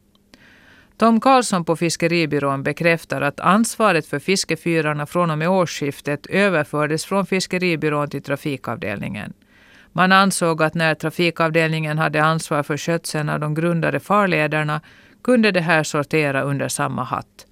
Tom 0.98 1.20
Karlsson 1.20 1.66
på 1.66 1.76
Fiskeribyrån 1.76 2.64
bekräftar 2.64 3.22
att 3.22 3.40
ansvaret 3.40 4.08
för 4.08 4.20
fiskefyrarna 4.20 5.06
från 5.06 5.32
och 5.32 5.38
med 5.38 5.50
årsskiftet 5.50 6.26
överfördes 6.26 7.06
från 7.06 7.26
Fiskeribyrån 7.26 8.10
till 8.10 8.24
trafikavdelningen. 8.24 9.34
Man 9.92 10.12
ansåg 10.12 10.64
att 10.64 10.74
när 10.74 10.96
trafikavdelningen 10.96 11.98
hade 11.98 12.24
ansvar 12.24 12.64
för 12.64 12.78
skötseln 12.78 13.30
av 13.30 13.40
de 13.40 13.54
grundade 13.54 14.00
farlederna 14.00 14.82
kunde 15.24 15.52
det 15.52 15.62
här 15.62 15.84
sortera 15.84 16.42
under 16.42 16.68
samma 16.68 17.04
hatt. 17.04 17.45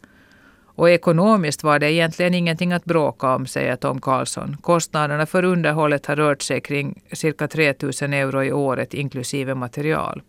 Och 0.75 0.89
ekonomiskt 0.89 1.63
var 1.63 1.79
det 1.79 1.91
egentligen 1.91 2.33
ingenting 2.33 2.73
att 2.73 2.85
bråka 2.85 3.35
om, 3.35 3.45
säger 3.45 3.75
Tom 3.75 4.01
Karlsson. 4.01 4.57
Kostnaderna 4.61 5.25
för 5.25 5.43
underhållet 5.43 6.05
har 6.05 6.15
rört 6.15 6.41
sig 6.41 6.61
kring 6.61 7.01
cirka 7.11 7.47
3 7.47 7.73
000 7.81 7.91
euro 8.13 8.43
i 8.43 8.51
året 8.51 8.93
inklusive 8.93 9.55
material. 9.55 10.21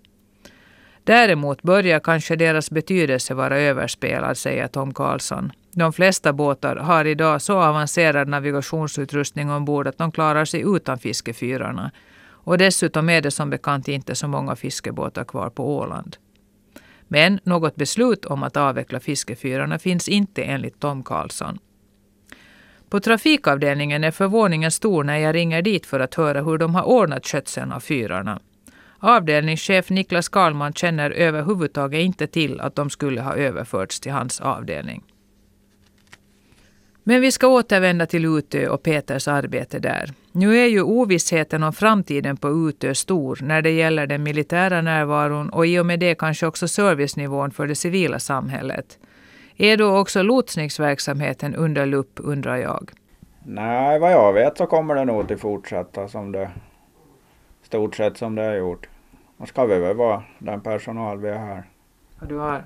Däremot 1.04 1.62
börjar 1.62 2.00
kanske 2.00 2.36
deras 2.36 2.70
betydelse 2.70 3.34
vara 3.34 3.58
överspelad, 3.58 4.36
säger 4.36 4.68
Tom 4.68 4.94
Karlsson. 4.94 5.52
De 5.72 5.92
flesta 5.92 6.32
båtar 6.32 6.76
har 6.76 7.04
idag 7.04 7.42
så 7.42 7.58
avancerad 7.58 8.28
navigationsutrustning 8.28 9.50
ombord 9.50 9.86
att 9.86 9.98
de 9.98 10.12
klarar 10.12 10.44
sig 10.44 10.62
utan 10.76 10.98
fiskefyrarna. 10.98 11.90
Och 12.26 12.58
dessutom 12.58 13.08
är 13.08 13.20
det 13.20 13.30
som 13.30 13.50
bekant 13.50 13.88
inte 13.88 14.14
så 14.14 14.28
många 14.28 14.56
fiskebåtar 14.56 15.24
kvar 15.24 15.50
på 15.50 15.76
Åland. 15.76 16.16
Men 17.08 17.40
något 17.44 17.76
beslut 17.76 18.24
om 18.24 18.42
att 18.42 18.56
avveckla 18.56 19.00
fiskefyrarna 19.00 19.78
finns 19.78 20.08
inte 20.08 20.42
enligt 20.42 20.80
Tom 20.80 21.02
Karlsson. 21.02 21.58
På 22.88 23.00
trafikavdelningen 23.00 24.04
är 24.04 24.10
förvåningen 24.10 24.70
stor 24.70 25.04
när 25.04 25.18
jag 25.18 25.34
ringer 25.34 25.62
dit 25.62 25.86
för 25.86 26.00
att 26.00 26.14
höra 26.14 26.42
hur 26.42 26.58
de 26.58 26.74
har 26.74 26.82
ordnat 26.82 27.26
skötseln 27.26 27.72
av 27.72 27.80
fyrarna. 27.80 28.40
Avdelningschef 28.98 29.90
Niklas 29.90 30.28
Karlman 30.28 30.72
känner 30.72 31.10
överhuvudtaget 31.10 32.00
inte 32.00 32.26
till 32.26 32.60
att 32.60 32.76
de 32.76 32.90
skulle 32.90 33.20
ha 33.20 33.34
överförts 33.34 34.00
till 34.00 34.12
hans 34.12 34.40
avdelning. 34.40 35.02
Men 37.06 37.20
vi 37.20 37.32
ska 37.32 37.48
återvända 37.48 38.06
till 38.06 38.24
Utö 38.24 38.68
och 38.68 38.82
Peters 38.82 39.28
arbete 39.28 39.78
där. 39.78 40.12
Nu 40.32 40.58
är 40.58 40.66
ju 40.66 40.82
ovissheten 40.82 41.62
om 41.62 41.72
framtiden 41.72 42.36
på 42.36 42.68
Utö 42.68 42.94
stor 42.94 43.38
när 43.42 43.62
det 43.62 43.70
gäller 43.70 44.06
den 44.06 44.22
militära 44.22 44.82
närvaron 44.82 45.48
och 45.48 45.66
i 45.66 45.78
och 45.78 45.86
med 45.86 46.00
det 46.00 46.14
kanske 46.14 46.46
också 46.46 46.68
servicenivån 46.68 47.50
för 47.50 47.66
det 47.66 47.74
civila 47.74 48.18
samhället. 48.18 48.98
Är 49.56 49.76
då 49.76 49.98
också 49.98 50.22
lotsningsverksamheten 50.22 51.54
under 51.54 51.86
lupp 51.86 52.12
undrar 52.16 52.56
jag? 52.56 52.90
Nej, 53.42 53.98
vad 53.98 54.12
jag 54.12 54.32
vet 54.32 54.58
så 54.58 54.66
kommer 54.66 54.94
det 54.94 55.04
nog 55.04 55.28
till 55.28 55.38
fortsätta 55.38 56.08
som 56.08 56.32
det 56.32 56.50
stort 57.62 57.96
sett 57.96 58.16
som 58.16 58.34
det 58.34 58.42
har 58.42 58.54
gjort. 58.54 58.88
Då 59.36 59.46
ska 59.46 59.64
vi 59.64 59.78
väl 59.78 59.96
vara 59.96 60.22
den 60.38 60.60
personal 60.60 61.18
vi 61.18 61.28
är 61.28 61.38
här. 61.38 61.64
Du 62.28 62.36
har, 62.36 62.64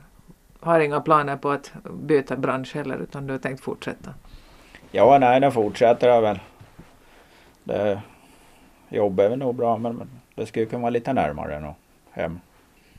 har 0.61 0.81
inga 0.81 1.01
planer 1.01 1.37
på 1.37 1.51
att 1.51 1.73
byta 1.93 2.37
bransch 2.37 2.75
heller 2.75 2.97
utan 2.97 3.27
du 3.27 3.33
har 3.33 3.39
tänkt 3.39 3.61
fortsätta? 3.61 4.15
Ja, 4.91 5.19
nej, 5.19 5.41
den 5.41 5.53
fortsätter 5.53 6.09
jag 6.09 6.23
väl. 6.23 6.39
Det, 7.65 8.01
jobbet 8.89 9.25
är 9.25 9.29
väl 9.31 9.39
nog 9.39 9.55
bra 9.55 9.79
men 9.79 10.11
det 10.35 10.47
skulle 10.47 10.67
kunna 10.67 10.83
vara 10.83 10.91
lite 10.91 11.13
närmare 11.13 11.61
nog 11.61 11.75
hem. 12.11 12.41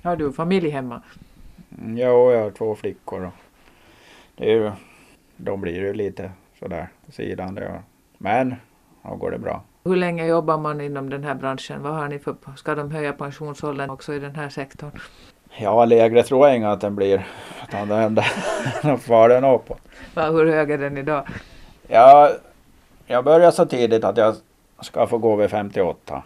Har 0.03 0.15
du 0.15 0.33
familj 0.33 0.69
hemma? 0.69 1.01
Mm, 1.77 1.97
jo, 1.97 2.31
jag 2.31 2.43
har 2.43 2.51
två 2.51 2.75
flickor. 2.75 3.25
Och 3.25 3.33
det 4.35 4.51
är 4.51 4.55
ju, 4.55 4.71
de 5.37 5.61
blir 5.61 5.75
ju 5.75 5.93
lite 5.93 6.31
sådär 6.59 6.87
på 7.05 7.11
sidan. 7.11 7.55
Det, 7.55 7.83
men 8.17 8.55
då 9.03 9.15
går 9.15 9.31
det 9.31 9.39
bra. 9.39 9.63
Hur 9.83 9.95
länge 9.95 10.25
jobbar 10.25 10.57
man 10.57 10.81
inom 10.81 11.09
den 11.09 11.23
här 11.23 11.35
branschen? 11.35 11.83
Vad 11.83 11.93
har 11.93 12.07
ni 12.07 12.19
för, 12.19 12.35
ska 12.55 12.75
de 12.75 12.91
höja 12.91 13.13
pensionsåldern 13.13 13.89
också 13.89 14.13
i 14.13 14.19
den 14.19 14.35
här 14.35 14.49
sektorn? 14.49 14.91
Ja, 15.57 15.85
lägre 15.85 16.23
tror 16.23 16.47
jag 16.47 16.55
inte 16.55 16.69
att 16.69 16.81
den 16.81 16.95
blir. 16.95 17.27
Utan 17.67 17.87
den, 17.87 18.19
den 18.81 18.97
far 18.97 19.29
den 19.29 19.43
uppåt. 19.43 19.81
Ja, 20.15 20.31
hur 20.31 20.45
hög 20.45 20.71
är 20.71 20.77
den 20.77 20.97
idag? 20.97 21.27
Ja, 21.91 22.31
jag 23.05 23.23
började 23.23 23.51
så 23.51 23.65
tidigt 23.65 24.03
att 24.03 24.17
jag 24.17 24.35
ska 24.81 25.07
få 25.07 25.17
gå 25.17 25.35
vid 25.35 25.49
58. 25.49 26.23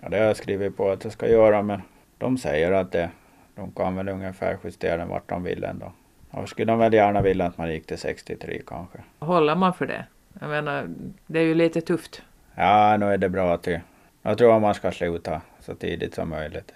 Ja, 0.00 0.08
det 0.08 0.16
har 0.16 0.24
jag 0.24 0.36
skrivit 0.36 0.76
på 0.76 0.90
att 0.90 1.04
jag 1.04 1.12
ska 1.12 1.28
göra 1.28 1.62
men 1.62 1.82
de 2.18 2.38
säger 2.38 2.72
att 2.72 2.92
det, 2.92 3.10
de 3.54 3.72
kan 3.72 3.96
väl 3.96 4.08
ungefär 4.08 4.58
justera 4.64 4.96
den 4.96 5.08
vart 5.08 5.28
de 5.28 5.42
vill 5.42 5.64
ändå. 5.64 5.92
Och 6.30 6.48
skulle 6.48 6.72
de 6.72 6.78
väl 6.78 6.92
gärna 6.92 7.22
vilja 7.22 7.46
att 7.46 7.58
man 7.58 7.70
gick 7.70 7.86
till 7.86 7.98
63 7.98 8.62
kanske. 8.66 8.98
Håller 9.18 9.54
man 9.54 9.74
för 9.74 9.86
det? 9.86 10.04
Jag 10.40 10.50
menar, 10.50 10.86
det 11.26 11.38
är 11.38 11.44
ju 11.44 11.54
lite 11.54 11.80
tufft. 11.80 12.22
Ja, 12.54 12.96
nu 12.96 13.06
är 13.06 13.18
det 13.18 13.28
bra 13.28 13.56
till. 13.56 13.80
Jag 14.22 14.38
tror 14.38 14.56
att 14.56 14.62
man 14.62 14.74
ska 14.74 14.92
sluta 14.92 15.40
så 15.60 15.74
tidigt 15.74 16.14
som 16.14 16.28
möjligt. 16.28 16.72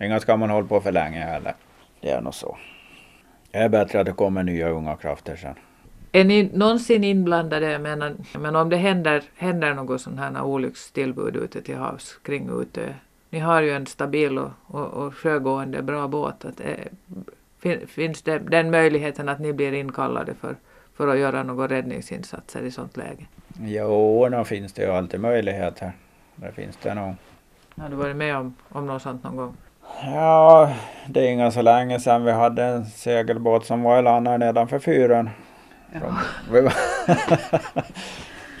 Inga 0.00 0.20
ska 0.20 0.36
man 0.36 0.50
hålla 0.50 0.66
på 0.66 0.80
för 0.80 0.92
länge 0.92 1.20
heller. 1.20 1.54
Det 2.00 2.10
är 2.10 2.20
nog 2.20 2.34
så. 2.34 2.56
Det 3.50 3.58
är 3.58 3.68
bättre 3.68 4.00
att 4.00 4.06
det 4.06 4.12
kommer 4.12 4.42
nya 4.42 4.68
unga 4.68 4.96
krafter 4.96 5.36
sen. 5.36 5.54
Är 6.12 6.24
ni 6.24 6.50
någonsin 6.52 7.04
inblandade, 7.04 7.70
jag 7.70 7.80
menar, 7.80 8.14
men 8.38 8.56
om 8.56 8.68
det 8.68 8.76
händer, 8.76 9.22
händer 9.36 9.74
något 9.74 10.00
sånt 10.00 10.18
här 10.18 10.42
olyckstillbud 10.42 11.36
ute 11.36 11.62
till 11.62 11.76
havs 11.76 12.18
kring 12.22 12.60
Utö? 12.60 12.88
Ni 13.30 13.38
har 13.38 13.62
ju 13.62 13.70
en 13.70 13.86
stabil 13.86 14.38
och, 14.38 14.50
och, 14.66 14.86
och 14.86 15.14
sjögående 15.14 15.82
bra 15.82 16.08
båt. 16.08 16.44
Att, 16.44 16.60
eh, 16.60 17.76
finns 17.86 18.22
det 18.22 18.38
den 18.38 18.70
möjligheten 18.70 19.28
att 19.28 19.38
ni 19.38 19.52
blir 19.52 19.72
inkallade 19.72 20.34
för, 20.34 20.56
för 20.96 21.08
att 21.08 21.18
göra 21.18 21.42
några 21.42 21.68
räddningsinsatser 21.68 22.62
i 22.62 22.70
sånt 22.70 22.96
läge? 22.96 23.26
Jo, 23.60 24.28
då 24.28 24.44
finns 24.44 24.72
det 24.72 24.82
ju 24.82 24.90
alltid 24.90 25.20
möjligheter. 25.20 25.92
Det 26.36 26.52
finns 26.52 26.76
det 26.82 26.94
nog. 26.94 27.14
Har 27.76 27.88
du 27.88 27.96
varit 27.96 28.16
med 28.16 28.36
om, 28.36 28.54
om 28.68 28.86
något 28.86 29.02
sånt 29.02 29.24
någon 29.24 29.36
gång? 29.36 29.56
Ja, 30.02 30.74
det 31.08 31.20
är 31.20 31.32
inga 31.32 31.50
så 31.50 31.62
länge 31.62 32.00
sedan 32.00 32.24
vi 32.24 32.32
hade 32.32 32.64
en 32.64 32.86
segelbåt 32.86 33.66
som 33.66 33.82
var 33.82 33.98
i 33.98 34.02
land 34.02 34.28
här 34.28 34.38
nedanför 34.38 34.78
fyren. 34.78 35.30
Som, 35.92 36.18
vi 36.52 36.60
var 36.60 36.72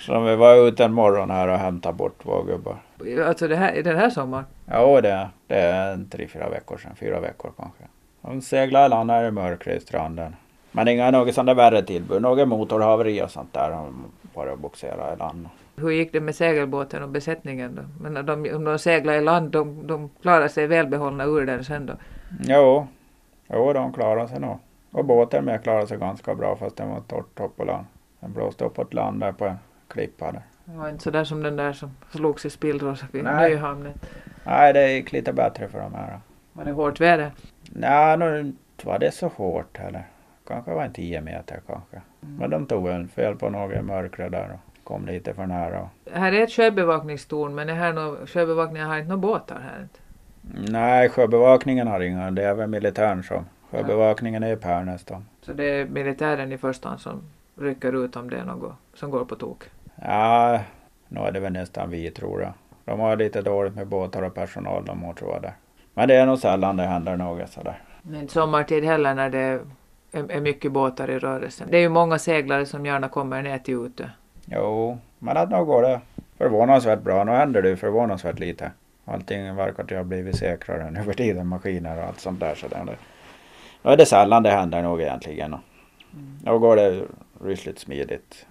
som 0.00 0.24
vi 0.24 0.36
var 0.36 0.68
ute 0.68 0.84
en 0.84 0.92
morgon 0.92 1.30
här 1.30 1.48
och 1.48 1.58
hämtade 1.58 1.94
bort 1.94 2.22
två 2.22 2.42
gubbar. 2.42 2.76
Alltså 3.26 3.48
det 3.48 3.56
här, 3.56 3.82
den 3.82 3.96
här 3.96 4.10
sommaren? 4.10 4.44
Ja, 4.66 5.00
det, 5.00 5.28
det 5.46 5.56
är 5.56 6.04
tre, 6.10 6.26
fyra 6.28 6.48
veckor 6.48 6.78
sedan. 6.78 6.92
Fyra 6.96 7.20
veckor 7.20 7.52
kanske. 7.56 7.84
De 8.22 8.40
seglade 8.40 8.86
i 8.86 8.88
land 8.88 9.10
här 9.10 9.24
i 9.24 9.30
mörkret 9.30 9.82
i 9.82 9.86
stranden. 9.86 10.36
Men 10.72 10.88
inga 10.88 11.10
något 11.10 11.34
sånt 11.34 11.46
där 11.46 11.54
värre 11.54 11.82
tillbud. 11.82 12.22
Något 12.22 12.48
motorhaveri 12.48 13.22
och 13.22 13.30
sånt 13.30 13.52
där. 13.54 13.70
De 13.70 14.04
bara 14.34 14.56
boxerade 14.56 15.14
i 15.14 15.16
land. 15.16 15.48
Hur 15.76 15.90
gick 15.90 16.12
det 16.12 16.20
med 16.20 16.34
segelbåten 16.34 17.02
och 17.02 17.08
besättningen 17.08 17.74
då? 17.74 17.82
Men 18.10 18.26
de, 18.26 18.54
om 18.54 18.64
de 18.64 18.78
seglade 18.78 19.18
i 19.18 19.20
land, 19.20 19.50
de, 19.50 19.86
de 19.86 20.10
klarade 20.22 20.48
sig 20.48 20.66
välbehållna 20.66 21.24
ur 21.24 21.46
den 21.46 21.64
sen 21.64 21.86
då? 21.86 21.92
Jo, 22.40 22.86
jo 23.48 23.72
de 23.72 23.92
klarade 23.92 24.28
sig 24.28 24.40
nog. 24.40 24.58
Och 24.90 25.04
båten 25.04 25.44
med 25.44 25.62
klarade 25.62 25.86
sig 25.86 25.98
ganska 25.98 26.34
bra 26.34 26.56
fast 26.56 26.76
den 26.76 26.90
var 26.90 27.00
torrt 27.00 27.40
upp 27.40 27.56
på 27.56 27.64
land. 27.64 27.86
Den 28.20 28.32
blåste 28.32 28.64
uppåt 28.64 28.94
land 28.94 29.20
där 29.20 29.32
på 29.32 29.44
en 29.44 29.56
klippa 29.88 30.32
där. 30.32 30.42
Det 30.64 30.76
var 30.76 30.88
inte 30.88 31.02
sådär 31.02 31.24
som 31.24 31.42
den 31.42 31.56
där 31.56 31.72
som 31.72 31.90
slogs 32.10 32.46
i 32.46 32.50
spillror 32.50 32.98
vid 33.12 33.24
Nej. 33.24 33.50
Nyhamnen. 33.50 33.92
Nej, 34.44 34.72
det 34.72 34.92
gick 34.92 35.12
lite 35.12 35.32
bättre 35.32 35.68
för 35.68 35.80
de 35.80 35.94
här. 35.94 36.20
Var 36.52 36.64
det 36.64 36.72
hårt 36.72 37.00
väder? 37.00 37.32
Nej, 37.70 38.16
nu 38.18 38.52
var 38.84 38.98
det 38.98 39.10
så 39.10 39.28
hårt 39.28 39.78
heller. 39.78 40.06
Kanske 40.46 40.74
var 40.74 40.84
en 40.84 40.92
10 40.92 41.20
meter 41.20 41.60
kanske. 41.66 42.00
Men 42.20 42.50
de 42.50 42.66
tog 42.66 42.88
en 42.88 43.08
fel 43.08 43.36
på 43.36 43.50
något 43.50 43.76
i 43.76 43.82
mörkret 43.82 44.32
där 44.32 44.50
och 44.52 44.84
kom 44.84 45.06
lite 45.06 45.34
för 45.34 45.46
nära. 45.46 45.88
Här 46.12 46.32
är 46.32 46.42
ett 46.42 46.52
sjöbevakningstorn 46.52 47.54
men 47.54 47.66
det 47.66 47.72
här 47.72 47.92
nå, 47.92 48.16
sjöbevakningen 48.26 48.88
har 48.88 48.96
inte 48.96 49.08
några 49.08 49.20
båtar 49.20 49.60
här. 49.60 49.88
Nej, 50.70 51.08
sjöbevakningen 51.08 51.86
har 51.86 52.00
inga. 52.00 52.30
Det 52.30 52.44
är 52.44 52.54
väl 52.54 52.68
militären 52.68 53.22
som. 53.22 53.44
Sjöbevakningen 53.70 54.42
är 54.42 54.52
i 54.52 54.56
Pärnäs 54.56 55.04
då. 55.04 55.22
Så 55.42 55.52
det 55.52 55.64
är 55.64 55.86
militären 55.86 56.52
i 56.52 56.58
första 56.58 56.88
hand 56.88 57.00
som 57.00 57.22
rycker 57.56 58.04
ut 58.04 58.16
om 58.16 58.30
det 58.30 58.38
är 58.38 58.44
något 58.44 58.72
som 58.94 59.10
går 59.10 59.24
på 59.24 59.36
tok. 59.36 59.64
Ja, 59.94 60.60
nu 61.08 61.20
är 61.20 61.32
det 61.32 61.40
väl 61.40 61.52
nästan 61.52 61.90
vi 61.90 62.10
tror 62.10 62.42
jag. 62.42 62.52
De 62.84 63.00
har 63.00 63.16
lite 63.16 63.42
dåligt 63.42 63.74
med 63.74 63.86
båtar 63.86 64.22
och 64.22 64.34
personal 64.34 64.84
de 64.84 65.02
har 65.02 65.12
tror 65.12 65.32
jag 65.32 65.42
där. 65.42 65.52
Men 65.94 66.08
det 66.08 66.14
är 66.14 66.26
nog 66.26 66.38
sällan 66.38 66.76
det 66.76 66.82
händer 66.82 67.16
något 67.16 67.50
sådär. 67.50 67.82
Men 68.02 68.28
sommartid 68.28 68.84
heller 68.84 69.14
när 69.14 69.30
det 69.30 69.60
är, 70.12 70.40
mycket 70.40 70.72
båtar 70.72 71.10
i 71.10 71.18
rörelse. 71.18 71.64
Det 71.70 71.76
är 71.76 71.80
ju 71.80 71.88
många 71.88 72.18
seglare 72.18 72.66
som 72.66 72.86
gärna 72.86 73.08
kommer 73.08 73.42
ner 73.42 73.58
till 73.58 73.74
Utö. 73.74 74.04
Jo, 74.44 74.98
men 75.18 75.36
att 75.36 75.50
nog 75.50 75.66
går 75.66 75.82
det 75.82 76.00
förvånansvärt 76.38 77.02
bra. 77.02 77.24
Nu 77.24 77.32
händer 77.32 77.62
det 77.62 77.68
ju 77.68 77.76
förvånansvärt 77.76 78.38
lite. 78.38 78.70
Allting 79.04 79.56
verkar 79.56 79.82
att 79.82 79.90
ha 79.90 80.04
blivit 80.04 80.36
säkrare 80.36 80.90
nu 80.90 81.02
för 81.02 81.12
tiden, 81.12 81.46
maskiner 81.46 81.98
och 81.98 82.04
allt 82.04 82.20
sånt 82.20 82.40
där. 82.40 82.54
Så 82.54 82.68
det, 82.68 82.96
då 83.82 83.90
är 83.90 83.96
det 83.96 84.06
sällan 84.06 84.42
det 84.42 84.50
händer 84.50 84.82
nog 84.82 85.00
egentligen. 85.00 85.56
Då 86.44 86.58
går 86.58 86.76
det 86.76 87.04
rysligt 87.44 87.78
smidigt 87.78 88.46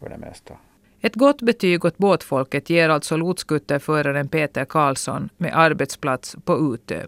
för 0.00 0.08
det 0.08 0.18
mesta. 0.18 0.54
Ett 1.00 1.14
gott 1.14 1.42
betyg 1.42 1.84
åt 1.84 1.98
båtfolket 1.98 2.70
ger 2.70 2.88
alltså 2.88 3.16
lotskutterföraren 3.16 4.28
Peter 4.28 4.64
Karlsson 4.64 5.28
med 5.36 5.58
arbetsplats 5.58 6.36
på 6.44 6.74
Utö. 6.74 7.06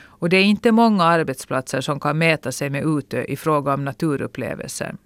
Och 0.00 0.28
det 0.28 0.36
är 0.36 0.44
inte 0.44 0.72
många 0.72 1.04
arbetsplatser 1.04 1.80
som 1.80 2.00
kan 2.00 2.18
mäta 2.18 2.52
sig 2.52 2.70
med 2.70 2.84
Utö 2.86 3.22
i 3.22 3.36
fråga 3.36 3.74
om 3.74 3.84
naturupplevelser. 3.84 4.96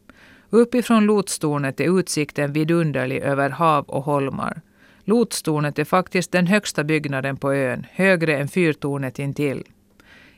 Uppifrån 0.50 1.04
lotstornet 1.04 1.80
är 1.80 1.98
utsikten 1.98 2.52
vidunderlig 2.52 3.18
över 3.18 3.50
hav 3.50 3.84
och 3.84 4.04
holmar. 4.04 4.60
Lotstornet 5.04 5.78
är 5.78 5.84
faktiskt 5.84 6.32
den 6.32 6.46
högsta 6.46 6.84
byggnaden 6.84 7.36
på 7.36 7.52
ön, 7.52 7.86
högre 7.92 8.36
än 8.36 8.48
fyrtornet 8.48 9.18
intill. 9.18 9.64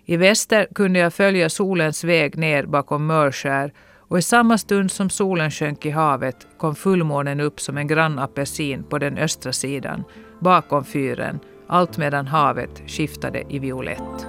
I 0.07 0.17
väster 0.17 0.67
kunde 0.75 0.99
jag 0.99 1.15
följa 1.15 1.51
solens 1.51 2.05
väg 2.05 2.39
ner 2.39 2.67
bakom 2.67 3.07
Mörskär 3.07 3.73
och 3.99 4.19
i 4.19 4.23
samma 4.23 4.59
stund 4.59 4.91
som 4.91 5.11
solen 5.11 5.51
sjönk 5.51 5.87
i 5.87 5.91
havet 5.91 6.47
kom 6.59 6.75
fullmånen 6.75 7.41
upp 7.41 7.61
som 7.61 7.79
en 7.79 7.87
grann 7.87 8.19
apelsin 8.19 8.83
på 8.83 8.99
den 8.99 9.19
östra 9.19 9.53
sidan, 9.53 10.05
bakom 10.41 10.85
fyren, 10.85 11.41
allt 11.67 11.99
medan 11.99 12.27
havet 12.27 12.83
skiftade 12.87 13.43
i 13.49 13.59
violett. 13.59 14.27